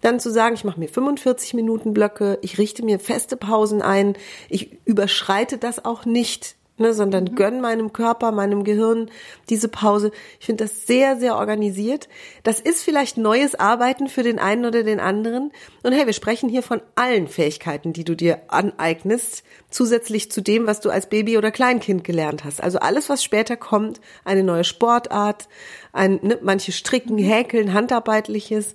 dann 0.00 0.20
zu 0.20 0.30
sagen, 0.30 0.54
ich 0.54 0.64
mache 0.64 0.78
mir 0.78 0.88
45 0.88 1.54
Minuten 1.54 1.92
Blöcke, 1.92 2.38
ich 2.42 2.58
richte 2.58 2.84
mir 2.84 3.00
feste 3.00 3.36
Pausen 3.36 3.82
ein, 3.82 4.16
ich 4.48 4.78
überschreite 4.84 5.58
das 5.58 5.84
auch 5.84 6.04
nicht 6.04 6.54
ne, 6.78 6.94
sondern 6.94 7.24
mhm. 7.24 7.34
gönn 7.34 7.60
meinem 7.60 7.92
Körper, 7.92 8.32
meinem 8.32 8.64
Gehirn 8.64 9.10
diese 9.48 9.68
Pause. 9.68 10.10
Ich 10.40 10.46
finde 10.46 10.64
das 10.64 10.86
sehr, 10.86 11.16
sehr 11.16 11.36
organisiert. 11.36 12.08
Das 12.42 12.60
ist 12.60 12.82
vielleicht 12.82 13.16
neues 13.16 13.54
Arbeiten 13.54 14.08
für 14.08 14.22
den 14.22 14.38
einen 14.38 14.64
oder 14.64 14.82
den 14.82 15.00
anderen. 15.00 15.52
Und 15.82 15.92
hey, 15.92 16.06
wir 16.06 16.12
sprechen 16.12 16.48
hier 16.48 16.62
von 16.62 16.80
allen 16.94 17.28
Fähigkeiten, 17.28 17.92
die 17.92 18.04
du 18.04 18.14
dir 18.14 18.40
aneignest, 18.48 19.42
zusätzlich 19.70 20.30
zu 20.30 20.40
dem, 20.40 20.66
was 20.66 20.80
du 20.80 20.90
als 20.90 21.08
Baby 21.08 21.38
oder 21.38 21.50
Kleinkind 21.50 22.04
gelernt 22.04 22.44
hast. 22.44 22.62
Also 22.62 22.78
alles, 22.78 23.08
was 23.08 23.22
später 23.22 23.56
kommt, 23.56 24.00
eine 24.24 24.42
neue 24.42 24.64
Sportart, 24.64 25.48
ein, 25.92 26.20
ne, 26.22 26.38
manche 26.42 26.72
stricken, 26.72 27.16
mhm. 27.16 27.24
häkeln, 27.24 27.72
handarbeitliches, 27.74 28.74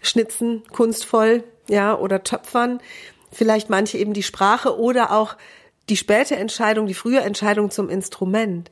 schnitzen, 0.00 0.62
kunstvoll, 0.72 1.44
ja, 1.68 1.96
oder 1.96 2.22
töpfern 2.22 2.80
vielleicht 3.32 3.70
manche 3.70 3.98
eben 3.98 4.12
die 4.12 4.22
Sprache 4.22 4.78
oder 4.78 5.10
auch 5.10 5.36
die 5.88 5.96
späte 5.96 6.36
Entscheidung, 6.36 6.86
die 6.86 6.94
frühe 6.94 7.20
Entscheidung 7.20 7.70
zum 7.70 7.88
Instrument. 7.88 8.70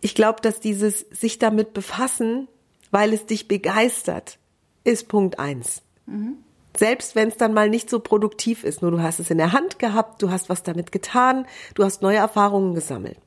Ich 0.00 0.14
glaube, 0.14 0.40
dass 0.40 0.60
dieses 0.60 1.00
sich 1.10 1.38
damit 1.38 1.72
befassen, 1.72 2.48
weil 2.90 3.12
es 3.12 3.26
dich 3.26 3.48
begeistert, 3.48 4.38
ist 4.84 5.08
Punkt 5.08 5.38
eins. 5.38 5.82
Mhm. 6.06 6.38
Selbst 6.76 7.14
wenn 7.14 7.28
es 7.28 7.36
dann 7.36 7.54
mal 7.54 7.70
nicht 7.70 7.88
so 7.88 8.00
produktiv 8.00 8.62
ist, 8.62 8.82
nur 8.82 8.90
du 8.90 9.00
hast 9.00 9.18
es 9.18 9.30
in 9.30 9.38
der 9.38 9.52
Hand 9.52 9.78
gehabt, 9.78 10.20
du 10.20 10.30
hast 10.30 10.48
was 10.48 10.62
damit 10.62 10.92
getan, 10.92 11.46
du 11.74 11.84
hast 11.84 12.02
neue 12.02 12.18
Erfahrungen 12.18 12.74
gesammelt. 12.74 13.18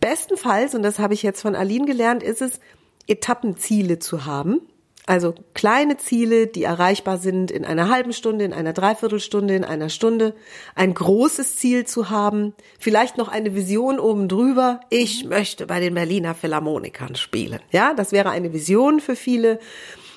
Bestenfalls, 0.00 0.74
und 0.74 0.82
das 0.82 1.00
habe 1.00 1.14
ich 1.14 1.24
jetzt 1.24 1.42
von 1.42 1.56
Aline 1.56 1.86
gelernt, 1.86 2.22
ist 2.22 2.40
es, 2.40 2.60
Etappenziele 3.08 3.98
zu 3.98 4.24
haben, 4.24 4.60
also 5.08 5.34
kleine 5.54 5.96
Ziele, 5.96 6.48
die 6.48 6.64
erreichbar 6.64 7.16
sind 7.16 7.50
in 7.50 7.64
einer 7.64 7.88
halben 7.88 8.12
Stunde, 8.12 8.44
in 8.44 8.52
einer 8.52 8.74
Dreiviertelstunde, 8.74 9.54
in 9.54 9.64
einer 9.64 9.88
Stunde. 9.88 10.34
Ein 10.74 10.92
großes 10.92 11.56
Ziel 11.56 11.86
zu 11.86 12.10
haben, 12.10 12.52
vielleicht 12.78 13.16
noch 13.16 13.28
eine 13.28 13.54
Vision 13.54 13.98
oben 13.98 14.28
drüber. 14.28 14.80
Ich 14.90 15.24
möchte 15.24 15.66
bei 15.66 15.80
den 15.80 15.94
Berliner 15.94 16.34
Philharmonikern 16.34 17.14
spielen. 17.14 17.60
Ja, 17.70 17.94
das 17.94 18.12
wäre 18.12 18.28
eine 18.28 18.52
Vision 18.52 19.00
für 19.00 19.16
viele. 19.16 19.60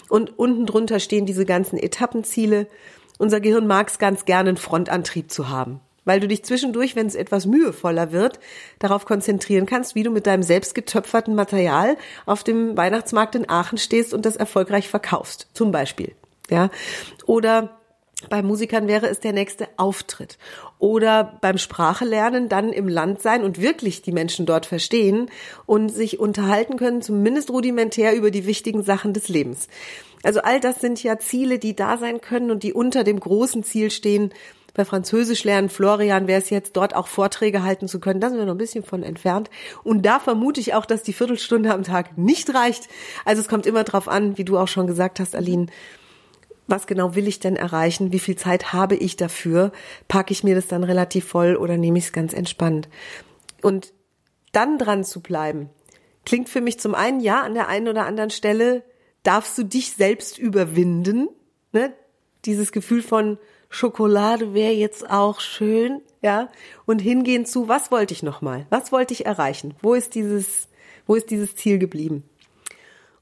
Und 0.10 0.38
unten 0.38 0.66
drunter 0.66 1.00
stehen 1.00 1.26
diese 1.26 1.46
ganzen 1.46 1.80
Etappenziele. 1.80 2.68
Unser 3.18 3.40
Gehirn 3.40 3.68
mag 3.68 3.88
es 3.88 3.98
ganz 3.98 4.26
gerne, 4.26 4.50
einen 4.50 4.58
Frontantrieb 4.58 5.32
zu 5.32 5.48
haben 5.48 5.80
weil 6.06 6.20
du 6.20 6.28
dich 6.28 6.44
zwischendurch, 6.44 6.96
wenn 6.96 7.08
es 7.08 7.16
etwas 7.16 7.46
mühevoller 7.46 8.12
wird, 8.12 8.40
darauf 8.80 9.06
konzentrieren 9.06 9.66
kannst, 9.66 9.96
wie 9.96 10.04
du 10.04 10.12
mit 10.12 10.28
deinem 10.28 10.44
selbst 10.44 10.76
getöpferten 10.76 11.36
Material 11.36 11.98
auf 12.26 12.44
dem 12.44 12.76
Weihnachtsmarkt 12.78 13.36
in 13.36 13.50
Aachen 13.50 13.78
stehst 13.78 14.14
und 14.14 14.26
das 14.26 14.36
erfolgreich 14.36 14.90
verkaufst, 14.90 15.48
zum 15.54 15.72
Beispiel. 15.72 16.14
Ja, 16.50 16.70
oder 17.26 17.82
bei 18.30 18.44
Musikern 18.44 18.88
wäre 18.88 19.08
es 19.08 19.20
der 19.20 19.34
nächste 19.34 19.68
Auftritt. 19.78 20.38
Oder 20.80 21.40
beim 21.42 21.58
Sprachelernen 21.58 22.50
dann 22.50 22.72
im 22.72 22.88
Land 22.88 23.22
sein 23.22 23.44
und 23.44 23.62
wirklich 23.62 24.02
die 24.02 24.12
Menschen 24.12 24.46
dort 24.46 24.66
verstehen 24.66 25.30
und 25.66 25.90
sich 25.90 26.20
unterhalten 26.20 26.78
können, 26.78 27.02
zumindest 27.02 27.50
rudimentär 27.50 28.16
über 28.16 28.32
die 28.32 28.46
wichtigen 28.46 28.84
Sachen 28.84 29.14
des 29.14 29.28
Lebens. 29.28 29.68
Also 30.24 30.42
all 30.42 30.60
das 30.60 30.80
sind 30.80 31.02
ja 31.02 31.18
Ziele, 31.18 31.58
die 31.58 31.76
da 31.76 31.98
sein 31.98 32.22
können 32.22 32.52
und 32.52 32.64
die 32.64 32.74
unter 32.74 33.04
dem 33.04 33.20
großen 33.20 33.64
Ziel 33.64 33.90
stehen, 33.90 34.32
bei 34.74 34.86
Französisch 34.86 35.44
lernen, 35.44 35.70
Florian 35.70 36.28
wäre 36.28 36.42
es 36.42 36.50
jetzt, 36.50 36.78
dort 36.78 36.96
auch 36.96 37.08
Vorträge 37.08 37.64
halten 37.64 37.88
zu 37.88 38.00
können. 38.00 38.22
Da 38.22 38.30
sind 38.30 38.40
wir 38.40 38.46
noch 38.46 38.56
ein 38.56 38.58
bisschen 38.58 38.84
von 38.84 39.04
entfernt. 39.04 39.50
Und 39.84 40.06
da 40.06 40.20
vermute 40.20 40.62
ich 40.62 40.74
auch, 40.74 40.86
dass 40.86 41.04
die 41.04 41.14
Viertelstunde 41.14 41.74
am 41.74 41.84
Tag 41.84 42.18
nicht 42.18 42.54
reicht. 42.54 42.88
Also 43.26 43.42
es 43.42 43.48
kommt 43.48 43.66
immer 43.66 43.84
drauf 43.84 44.08
an, 44.08 44.38
wie 44.38 44.46
du 44.46 44.58
auch 44.58 44.68
schon 44.68 44.88
gesagt 44.88 45.20
hast, 45.20 45.36
Aline, 45.36 45.68
was 46.68 46.88
genau 46.88 47.16
will 47.16 47.28
ich 47.28 47.40
denn 47.40 47.58
erreichen? 47.58 48.14
Wie 48.14 48.20
viel 48.20 48.38
Zeit 48.38 48.72
habe 48.72 48.96
ich 48.96 49.18
dafür? 49.18 49.72
Packe 50.08 50.32
ich 50.32 50.44
mir 50.44 50.56
das 50.56 50.68
dann 50.68 50.84
relativ 50.84 51.26
voll 51.26 51.58
oder 51.58 51.78
nehme 51.78 51.98
ich 51.98 52.06
es 52.06 52.14
ganz 52.14 52.34
entspannt? 52.34 52.88
Und 53.62 53.94
dann 54.54 54.78
dran 54.78 55.04
zu 55.04 55.22
bleiben, 55.22 55.70
klingt 56.26 56.50
für 56.50 56.62
mich 56.62 56.80
zum 56.80 56.96
einen, 56.96 57.20
ja, 57.20 57.42
an 57.42 57.54
der 57.54 57.68
einen 57.68 57.88
oder 57.88 58.06
anderen 58.06 58.30
Stelle 58.30 58.84
darfst 59.24 59.58
du 59.58 59.64
dich 59.64 59.94
selbst 59.94 60.38
überwinden, 60.38 61.28
ne? 61.74 61.94
Dieses 62.46 62.72
Gefühl 62.72 63.04
von, 63.04 63.38
Schokolade 63.74 64.54
wäre 64.54 64.74
jetzt 64.74 65.10
auch 65.10 65.40
schön, 65.40 66.02
ja, 66.22 66.50
und 66.86 67.00
hingehen 67.00 67.46
zu, 67.46 67.70
was 67.70 67.90
wollte 67.90 68.14
ich 68.14 68.22
nochmal? 68.22 68.68
Was 68.70 68.92
wollte 68.92 69.14
ich 69.14 69.26
erreichen? 69.26 69.76
Wo 69.82 69.94
ist 69.94 70.14
dieses, 70.14 70.68
wo 71.08 71.16
ist 71.16 71.32
dieses 71.32 71.56
Ziel 71.56 71.80
geblieben? 71.80 72.24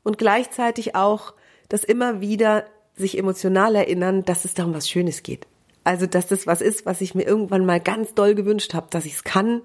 Und 0.03 0.17
gleichzeitig 0.17 0.95
auch 0.95 1.33
das 1.69 1.83
immer 1.83 2.19
wieder 2.19 2.65
sich 2.95 3.17
emotional 3.17 3.75
erinnern, 3.75 4.25
dass 4.25 4.43
es 4.43 4.55
darum 4.55 4.73
was 4.73 4.89
Schönes 4.89 5.21
geht. 5.21 5.45
Also, 5.83 6.07
dass 6.07 6.25
das 6.25 6.47
was 6.47 6.62
ist, 6.62 6.85
was 6.88 6.99
ich 7.01 7.13
mir 7.13 7.23
irgendwann 7.23 7.65
mal 7.65 7.79
ganz 7.79 8.15
doll 8.15 8.33
gewünscht 8.33 8.73
habe, 8.73 8.88
dass 8.89 9.05
ich 9.05 9.13
es 9.13 9.23
kann 9.23 9.62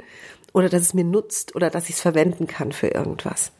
oder 0.52 0.68
dass 0.68 0.82
es 0.82 0.94
mir 0.94 1.04
nutzt 1.04 1.56
oder 1.56 1.70
dass 1.70 1.88
ich 1.88 1.94
es 1.96 2.02
verwenden 2.02 2.46
kann 2.46 2.72
für 2.72 2.88
irgendwas. 2.88 3.52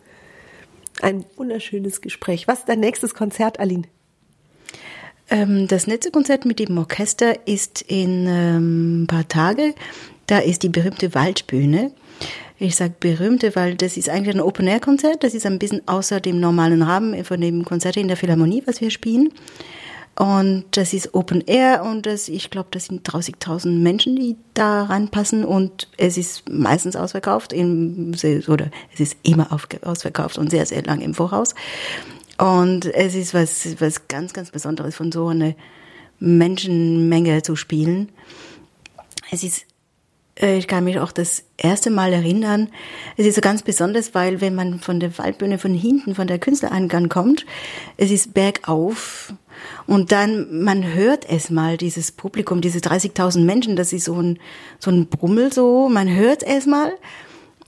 Ein 1.01 1.25
wunderschönes 1.37 2.03
Gespräch. 2.03 2.47
Was 2.47 2.61
ist 2.61 2.69
dein 2.69 2.81
nächstes 2.81 3.15
Konzert, 3.15 3.59
Aline? 3.59 3.89
Ähm, 5.31 5.69
das 5.69 5.87
Netzekonzert 5.87 6.45
mit 6.45 6.59
dem 6.59 6.77
Orchester 6.79 7.47
ist 7.47 7.83
in 7.83 8.27
ähm, 8.29 9.03
ein 9.03 9.07
paar 9.07 9.29
Tage. 9.29 9.75
Da 10.27 10.39
ist 10.39 10.63
die 10.63 10.69
berühmte 10.69 11.15
Waldbühne. 11.15 11.93
Ich 12.59 12.77
sage 12.77 12.95
berühmte, 12.99 13.57
weil 13.57 13.75
das 13.75 13.97
ist 13.97 14.09
eigentlich 14.09 14.37
ein 14.37 14.41
Open-Air-Konzert. 14.41 15.25
Das 15.25 15.35
ist 15.35 15.45
ein 15.45 15.59
bisschen 15.59 15.87
außer 15.87 16.21
dem 16.21 16.41
normalen 16.41 16.83
Rahmen 16.83 17.25
von 17.25 17.41
dem 17.41 17.65
Konzert 17.65 17.97
in 17.97 18.09
der 18.09 18.17
Philharmonie, 18.17 18.63
was 18.67 18.81
wir 18.81 18.91
spielen. 18.91 19.33
Und 20.17 20.65
das 20.71 20.93
ist 20.93 21.13
Open 21.13 21.43
Air 21.47 21.83
und 21.85 22.07
das, 22.07 22.29
ich 22.29 22.51
glaube, 22.51 22.69
das 22.71 22.87
sind 22.87 23.09
30.000 23.09 23.69
Menschen, 23.81 24.15
die 24.15 24.37
da 24.55 24.85
reinpassen 24.85 25.45
und 25.45 25.89
es 25.97 26.17
ist 26.17 26.49
meistens 26.49 26.95
ausverkauft, 26.95 27.53
im, 27.53 28.13
oder 28.47 28.71
es 28.93 29.01
ist 29.01 29.17
immer 29.25 29.49
ausverkauft 29.83 30.39
und 30.39 30.51
sehr, 30.51 30.67
sehr 30.67 30.85
lang 30.85 31.01
im 31.01 31.15
Voraus. 31.15 31.57
Und 32.39 32.87
es 32.87 33.15
ist 33.15 33.35
was, 33.35 33.81
was 33.81 34.09
ganz, 34.09 34.33
ganz 34.33 34.51
Besonderes, 34.51 34.97
von 34.97 35.13
so 35.13 35.29
einer 35.29 35.55
Menschenmenge 36.19 37.43
zu 37.43 37.57
spielen. 37.57 38.11
Es 39.31 39.43
ist 39.43 39.67
äh, 40.41 40.59
ich 40.59 40.69
kann 40.69 40.85
mich 40.85 40.99
auch 40.99 41.13
das 41.13 41.45
erste 41.57 41.91
Mal 41.91 42.13
erinnern. 42.13 42.69
Es 43.17 43.27
ist 43.27 43.37
so 43.37 43.41
ganz 43.41 43.63
besonders, 43.63 44.15
weil 44.15 44.41
wenn 44.41 44.55
man 44.55 44.81
von 44.81 45.01
der 45.01 45.17
Waldbühne 45.19 45.59
von 45.59 45.75
hinten, 45.75 46.15
von 46.15 46.27
der 46.27 46.39
Künstlereingang 46.39 47.09
kommt, 47.09 47.47
es 47.97 48.11
ist 48.11 48.35
bergauf 48.35 49.33
und 49.87 50.13
dann, 50.13 50.63
man 50.63 50.95
hört 50.95 51.29
es 51.29 51.51
mal, 51.51 51.77
dieses 51.77 52.13
Publikum, 52.13 52.61
diese 52.61 52.79
30.000 52.79 53.45
Menschen, 53.45 53.77
das 53.77 53.93
ist 53.93 54.05
so 54.05 54.21
ein, 54.21 54.39
so 54.79 54.91
ein 54.91 55.07
Brummel 55.07 55.53
so, 55.53 55.89
man 55.89 56.13
hört 56.13 56.43
es 56.43 56.67
mal. 56.67 56.93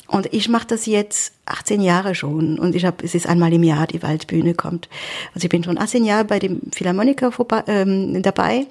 Und 0.09 0.33
ich 0.33 0.49
mache 0.49 0.67
das 0.69 0.87
jetzt 0.87 1.33
18 1.47 1.81
Jahre 1.81 2.15
schon 2.15 2.59
und 2.59 2.75
ich 2.75 2.85
habe, 2.85 3.05
es 3.05 3.15
ist 3.15 3.27
einmal 3.27 3.53
im 3.53 3.63
Jahr 3.63 3.87
die 3.87 4.03
Waldbühne 4.03 4.55
kommt. 4.55 4.89
Also 5.35 5.47
ich 5.47 5.49
bin 5.51 5.65
schon 5.65 5.79
18 5.79 6.05
Jahre 6.05 6.25
bei 6.25 6.39
dem 6.39 6.61
Philharmoniker 6.73 7.33
vorbei, 7.33 7.65
ähm, 7.67 8.23
dabei 8.23 8.67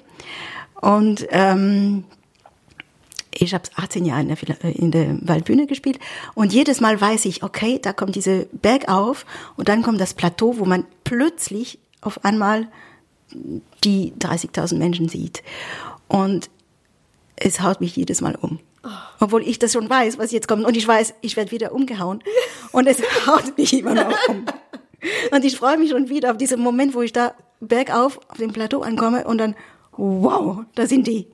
und 0.80 1.26
ähm, 1.30 2.04
ich 3.38 3.52
habe 3.52 3.64
18 3.76 4.06
Jahre 4.06 4.22
in 4.22 4.28
der, 4.28 4.64
äh, 4.64 4.72
in 4.72 4.90
der 4.90 5.18
Waldbühne 5.20 5.66
gespielt 5.66 5.98
und 6.34 6.54
jedes 6.54 6.80
Mal 6.80 6.98
weiß 6.98 7.26
ich, 7.26 7.42
okay, 7.42 7.78
da 7.80 7.92
kommt 7.92 8.14
diese 8.14 8.46
Berg 8.52 8.88
auf 8.88 9.26
und 9.56 9.68
dann 9.68 9.82
kommt 9.82 10.00
das 10.00 10.14
Plateau, 10.14 10.58
wo 10.58 10.64
man 10.64 10.84
plötzlich 11.04 11.78
auf 12.00 12.24
einmal 12.24 12.68
die 13.84 14.12
30.000 14.18 14.76
Menschen 14.76 15.08
sieht. 15.08 15.42
Und 16.08 16.50
es 17.36 17.60
haut 17.60 17.80
mich 17.80 17.96
jedes 17.96 18.20
Mal 18.20 18.36
um. 18.36 18.60
Obwohl 19.20 19.42
ich 19.42 19.58
das 19.58 19.72
schon 19.72 19.88
weiß, 19.88 20.18
was 20.18 20.32
jetzt 20.32 20.48
kommt. 20.48 20.64
Und 20.64 20.76
ich 20.76 20.86
weiß, 20.86 21.14
ich 21.20 21.36
werde 21.36 21.50
wieder 21.50 21.72
umgehauen. 21.72 22.22
Und 22.72 22.86
es 22.86 22.98
haut 23.26 23.56
mich 23.56 23.72
immer 23.78 23.94
noch 23.94 24.28
um. 24.28 24.44
Und 25.30 25.44
ich 25.44 25.56
freue 25.56 25.78
mich 25.78 25.90
schon 25.90 26.08
wieder 26.08 26.30
auf 26.30 26.36
diesen 26.36 26.60
Moment, 26.60 26.94
wo 26.94 27.02
ich 27.02 27.12
da 27.12 27.34
bergauf 27.60 28.20
auf 28.28 28.38
dem 28.38 28.52
Plateau 28.52 28.80
ankomme 28.82 29.26
und 29.26 29.38
dann, 29.38 29.54
wow, 29.96 30.58
da 30.74 30.86
sind 30.86 31.06
die. 31.06 31.28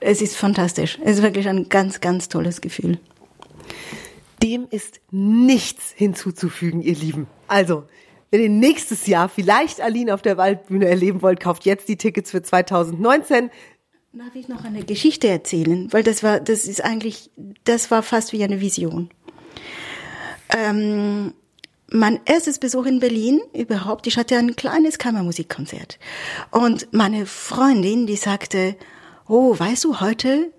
Es 0.00 0.20
ist 0.20 0.36
fantastisch. 0.36 0.98
Es 1.02 1.18
ist 1.18 1.22
wirklich 1.22 1.48
ein 1.48 1.68
ganz, 1.68 2.00
ganz 2.00 2.28
tolles 2.28 2.60
Gefühl. 2.60 2.98
Dem 4.42 4.66
ist 4.70 5.00
nichts 5.10 5.92
hinzuzufügen, 5.94 6.82
ihr 6.82 6.94
Lieben. 6.94 7.26
Also, 7.48 7.84
wenn 8.30 8.42
ihr 8.42 8.50
nächstes 8.50 9.06
Jahr 9.06 9.28
vielleicht 9.28 9.80
Aline 9.80 10.12
auf 10.12 10.20
der 10.20 10.36
Waldbühne 10.36 10.86
erleben 10.86 11.22
wollt, 11.22 11.40
kauft 11.40 11.64
jetzt 11.64 11.88
die 11.88 11.96
Tickets 11.96 12.30
für 12.30 12.42
2019. 12.42 13.50
Darf 14.18 14.34
ich 14.34 14.48
noch 14.48 14.64
eine 14.64 14.82
Geschichte 14.82 15.28
erzählen? 15.28 15.92
Weil 15.92 16.02
das 16.02 16.22
war, 16.22 16.40
das 16.40 16.64
ist 16.64 16.82
eigentlich, 16.82 17.30
das 17.64 17.90
war 17.90 18.02
fast 18.02 18.32
wie 18.32 18.42
eine 18.42 18.62
Vision. 18.62 19.10
Ähm, 20.48 21.34
mein 21.90 22.20
erstes 22.24 22.58
Besuch 22.58 22.86
in 22.86 22.98
Berlin 22.98 23.42
überhaupt, 23.52 24.06
ich 24.06 24.16
hatte 24.16 24.38
ein 24.38 24.56
kleines 24.56 24.96
Kammermusikkonzert. 24.96 25.98
Und 26.50 26.88
meine 26.94 27.26
Freundin, 27.26 28.06
die 28.06 28.16
sagte, 28.16 28.76
oh, 29.28 29.54
weißt 29.58 29.84
du, 29.84 30.00
heute 30.00 30.50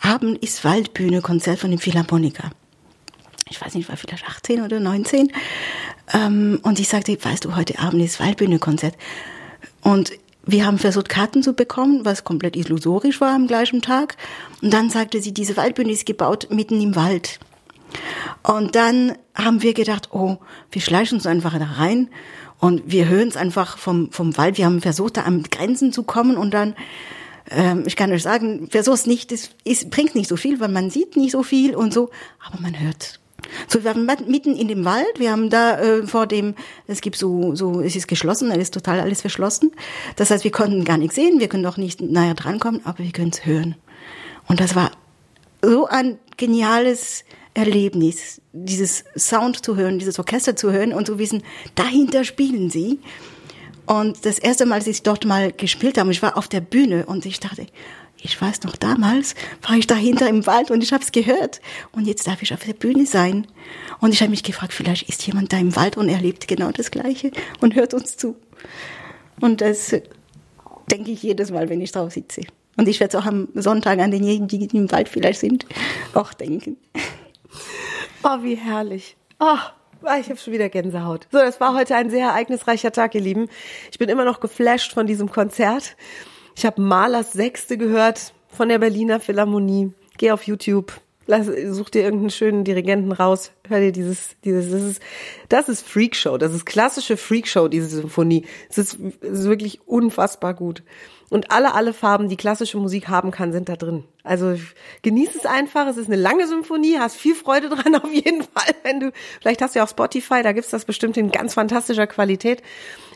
Abend 0.00 0.42
ist 0.42 0.64
Waldbühne-Konzert 0.64 1.58
von 1.58 1.72
dem 1.72 1.80
Philharmoniker. 1.80 2.52
Ich 3.50 3.60
weiß 3.60 3.74
nicht, 3.74 3.90
war 3.90 3.98
vielleicht 3.98 4.26
18 4.26 4.62
oder 4.62 4.80
19. 4.80 5.30
Ähm, 6.14 6.58
und 6.62 6.80
ich 6.80 6.88
sagte, 6.88 7.22
weißt 7.22 7.44
du, 7.44 7.54
heute 7.54 7.78
Abend 7.80 8.02
ist 8.02 8.18
Waldbühne-Konzert. 8.18 8.96
Und 9.82 10.10
wir 10.46 10.66
haben 10.66 10.78
versucht, 10.78 11.08
Karten 11.08 11.42
zu 11.42 11.54
bekommen, 11.54 12.04
was 12.04 12.24
komplett 12.24 12.56
illusorisch 12.56 13.20
war 13.20 13.34
am 13.34 13.46
gleichen 13.46 13.82
Tag. 13.82 14.16
Und 14.62 14.72
dann 14.72 14.90
sagte 14.90 15.20
sie, 15.22 15.32
diese 15.32 15.56
Waldbühne 15.56 15.92
ist 15.92 16.06
gebaut 16.06 16.48
mitten 16.50 16.80
im 16.80 16.96
Wald. 16.96 17.40
Und 18.42 18.74
dann 18.74 19.16
haben 19.34 19.62
wir 19.62 19.74
gedacht, 19.74 20.10
oh, 20.12 20.38
wir 20.70 20.82
schleichen 20.82 21.18
uns 21.18 21.26
einfach 21.26 21.58
da 21.58 21.64
rein 21.64 22.08
und 22.58 22.82
wir 22.86 23.08
hören 23.08 23.28
es 23.28 23.36
einfach 23.36 23.78
vom, 23.78 24.10
vom 24.10 24.36
Wald. 24.36 24.58
Wir 24.58 24.66
haben 24.66 24.80
versucht, 24.80 25.16
da 25.16 25.22
an 25.22 25.44
Grenzen 25.44 25.92
zu 25.92 26.02
kommen 26.02 26.36
und 26.36 26.52
dann, 26.52 26.74
ähm, 27.50 27.84
ich 27.86 27.96
kann 27.96 28.12
euch 28.12 28.22
sagen, 28.22 28.68
versuch's 28.70 29.06
nicht, 29.06 29.32
es, 29.32 29.50
es 29.64 29.88
bringt 29.88 30.14
nicht 30.14 30.28
so 30.28 30.36
viel, 30.36 30.60
weil 30.60 30.68
man 30.68 30.90
sieht 30.90 31.16
nicht 31.16 31.32
so 31.32 31.42
viel 31.42 31.74
und 31.74 31.92
so, 31.92 32.10
aber 32.44 32.60
man 32.60 32.78
hört 32.78 33.20
so, 33.68 33.84
wir 33.84 33.94
waren 33.94 34.06
mitten 34.26 34.56
in 34.56 34.68
dem 34.68 34.84
Wald. 34.84 35.18
Wir 35.18 35.30
haben 35.30 35.50
da 35.50 35.78
äh, 35.78 36.06
vor 36.06 36.26
dem, 36.26 36.54
es 36.86 37.00
gibt 37.00 37.16
so, 37.16 37.54
so, 37.54 37.80
es 37.80 37.96
ist 37.96 38.08
geschlossen, 38.08 38.50
es 38.50 38.58
ist 38.58 38.74
total 38.74 39.00
alles 39.00 39.20
verschlossen. 39.20 39.72
Das 40.16 40.30
heißt, 40.30 40.44
wir 40.44 40.50
konnten 40.50 40.84
gar 40.84 40.98
nichts 40.98 41.14
sehen, 41.14 41.40
wir 41.40 41.48
können 41.48 41.66
auch 41.66 41.76
nicht 41.76 42.00
näher 42.00 42.34
drankommen, 42.34 42.80
aber 42.84 42.98
wir 42.98 43.12
können 43.12 43.30
es 43.30 43.44
hören. 43.46 43.76
Und 44.48 44.60
das 44.60 44.74
war 44.74 44.90
so 45.62 45.86
ein 45.86 46.18
geniales 46.36 47.24
Erlebnis, 47.54 48.40
dieses 48.52 49.04
Sound 49.16 49.64
zu 49.64 49.76
hören, 49.76 49.98
dieses 49.98 50.18
Orchester 50.18 50.56
zu 50.56 50.72
hören 50.72 50.92
und 50.92 51.06
zu 51.06 51.18
wissen, 51.18 51.42
dahinter 51.76 52.24
spielen 52.24 52.68
sie. 52.68 52.98
Und 53.86 54.24
das 54.24 54.38
erste 54.38 54.66
Mal, 54.66 54.76
als 54.76 54.86
ich 54.86 55.02
dort 55.02 55.24
mal 55.24 55.52
gespielt 55.52 55.98
habe, 55.98 56.10
ich 56.10 56.22
war 56.22 56.36
auf 56.36 56.48
der 56.48 56.60
Bühne 56.60 57.06
und 57.06 57.26
ich 57.26 57.38
dachte, 57.38 57.66
ich 58.24 58.40
weiß 58.40 58.62
noch, 58.62 58.76
damals 58.76 59.34
war 59.60 59.76
ich 59.76 59.86
dahinter 59.86 60.28
im 60.30 60.46
Wald 60.46 60.70
und 60.70 60.82
ich 60.82 60.94
habe 60.94 61.04
es 61.04 61.12
gehört. 61.12 61.60
Und 61.92 62.06
jetzt 62.06 62.26
darf 62.26 62.40
ich 62.40 62.54
auf 62.54 62.64
der 62.64 62.72
Bühne 62.72 63.04
sein. 63.04 63.46
Und 64.00 64.14
ich 64.14 64.22
habe 64.22 64.30
mich 64.30 64.42
gefragt, 64.42 64.72
vielleicht 64.72 65.10
ist 65.10 65.26
jemand 65.26 65.52
da 65.52 65.58
im 65.58 65.76
Wald 65.76 65.98
und 65.98 66.08
erlebt 66.08 66.48
genau 66.48 66.70
das 66.70 66.90
Gleiche 66.90 67.32
und 67.60 67.74
hört 67.74 67.92
uns 67.92 68.16
zu. 68.16 68.34
Und 69.40 69.60
das 69.60 69.94
denke 70.90 71.10
ich 71.10 71.22
jedes 71.22 71.50
Mal, 71.50 71.68
wenn 71.68 71.82
ich 71.82 71.92
drauf 71.92 72.12
sitze. 72.12 72.40
Und 72.78 72.88
ich 72.88 72.98
werde 72.98 73.16
es 73.16 73.22
auch 73.22 73.26
am 73.26 73.48
Sonntag 73.54 73.98
an 73.98 74.10
denjenigen, 74.10 74.48
die 74.48 74.76
im 74.76 74.90
Wald 74.90 75.10
vielleicht 75.10 75.40
sind, 75.40 75.66
auch 76.14 76.32
denken. 76.32 76.78
Oh, 78.22 78.42
wie 78.42 78.54
herrlich. 78.54 79.16
Oh. 79.38 79.58
Ich 80.18 80.28
habe 80.28 80.36
schon 80.36 80.52
wieder 80.52 80.68
Gänsehaut. 80.68 81.26
So, 81.30 81.38
das 81.38 81.60
war 81.60 81.74
heute 81.74 81.94
ein 81.94 82.10
sehr 82.10 82.28
ereignisreicher 82.28 82.92
Tag, 82.92 83.14
ihr 83.14 83.22
Lieben. 83.22 83.48
Ich 83.90 83.98
bin 83.98 84.08
immer 84.08 84.24
noch 84.24 84.40
geflasht 84.40 84.92
von 84.92 85.06
diesem 85.06 85.30
Konzert. 85.30 85.96
Ich 86.56 86.64
habe 86.64 86.80
Malers 86.80 87.32
Sechste 87.32 87.76
gehört 87.76 88.32
von 88.48 88.68
der 88.68 88.78
Berliner 88.78 89.20
Philharmonie. 89.20 89.92
Geh 90.16 90.30
auf 90.30 90.44
YouTube, 90.44 90.92
lass, 91.26 91.46
such 91.46 91.90
dir 91.90 92.02
irgendeinen 92.02 92.30
schönen 92.30 92.64
Dirigenten 92.64 93.12
raus, 93.12 93.50
hör 93.68 93.80
dir 93.80 93.92
dieses, 93.92 94.36
dieses, 94.44 94.70
das 94.70 94.82
ist, 94.82 95.02
das 95.48 95.68
ist 95.68 95.88
Freakshow, 95.88 96.38
das 96.38 96.52
ist 96.52 96.64
klassische 96.64 97.16
Freakshow, 97.16 97.68
diese 97.68 97.88
Symphonie. 97.88 98.46
Es 98.70 98.78
ist, 98.78 98.94
ist 98.94 99.44
wirklich 99.44 99.80
unfassbar 99.86 100.54
gut. 100.54 100.82
Und 101.30 101.50
alle, 101.50 101.74
alle 101.74 101.92
Farben, 101.92 102.28
die 102.28 102.36
klassische 102.36 102.76
Musik 102.76 103.08
haben 103.08 103.30
kann, 103.30 103.52
sind 103.52 103.68
da 103.68 103.74
drin. 103.74 104.04
Also 104.22 104.56
genieß 105.02 105.34
es 105.34 105.46
einfach. 105.46 105.88
Es 105.88 105.96
ist 105.96 106.06
eine 106.06 106.20
lange 106.20 106.46
Symphonie, 106.46 106.98
hast 106.98 107.16
viel 107.16 107.34
Freude 107.34 107.70
dran 107.70 107.94
auf 108.02 108.12
jeden 108.12 108.42
Fall. 108.42 108.74
Wenn 108.84 109.00
du, 109.00 109.10
vielleicht 109.40 109.60
hast 109.62 109.74
du 109.74 109.80
ja 109.80 109.84
auch 109.84 109.88
Spotify, 109.88 110.42
da 110.42 110.52
gibt's 110.52 110.70
das 110.70 110.84
bestimmt 110.84 111.16
in 111.16 111.32
ganz 111.32 111.54
fantastischer 111.54 112.06
Qualität. 112.06 112.62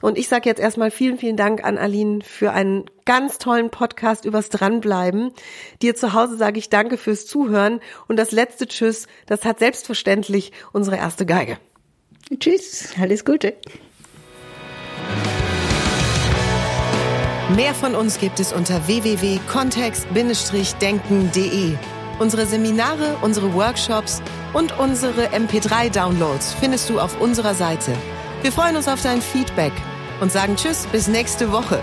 Und 0.01 0.18
ich 0.18 0.29
sage 0.29 0.48
jetzt 0.48 0.59
erstmal 0.59 0.90
vielen, 0.90 1.18
vielen 1.18 1.37
Dank 1.37 1.62
an 1.62 1.79
Aline 1.79 2.20
für 2.24 2.53
einen 2.53 2.87
ganz 3.09 3.38
tollen 3.38 3.71
Podcast 3.71 4.25
übers 4.27 4.51
Dranbleiben. 4.51 5.33
Dir 5.81 5.97
zu 5.97 6.12
Hause 6.12 6.37
sage 6.37 6.59
ich 6.59 6.68
danke 6.68 6.99
fürs 6.99 7.27
Zuhören. 7.27 7.81
Und 8.07 8.18
das 8.18 8.33
letzte 8.33 8.68
Tschüss, 8.68 9.07
das 9.25 9.47
hat 9.47 9.61
selbstverständlich 9.61 10.53
unsere 10.73 10.99
erste 10.99 11.25
Geige. 11.25 11.57
Tschüss, 12.38 12.90
alles 13.01 13.25
Gute. 13.25 13.55
Mehr 17.57 17.73
von 17.73 17.94
uns 17.94 18.18
gibt 18.18 18.40
es 18.40 18.53
unter 18.53 18.87
www.kontext-denken.de. 18.87 21.77
Unsere 22.18 22.44
Seminare, 22.44 23.16
unsere 23.23 23.55
Workshops 23.55 24.21
und 24.53 24.79
unsere 24.79 25.29
MP3-Downloads 25.29 26.53
findest 26.61 26.90
du 26.90 27.01
auf 27.01 27.18
unserer 27.23 27.55
Seite. 27.55 27.94
Wir 28.42 28.53
freuen 28.53 28.77
uns 28.77 28.87
auf 28.87 29.03
dein 29.03 29.23
Feedback 29.23 29.73
und 30.21 30.31
sagen 30.31 30.57
Tschüss 30.57 30.87
bis 30.88 31.09
nächste 31.09 31.53
Woche. 31.53 31.83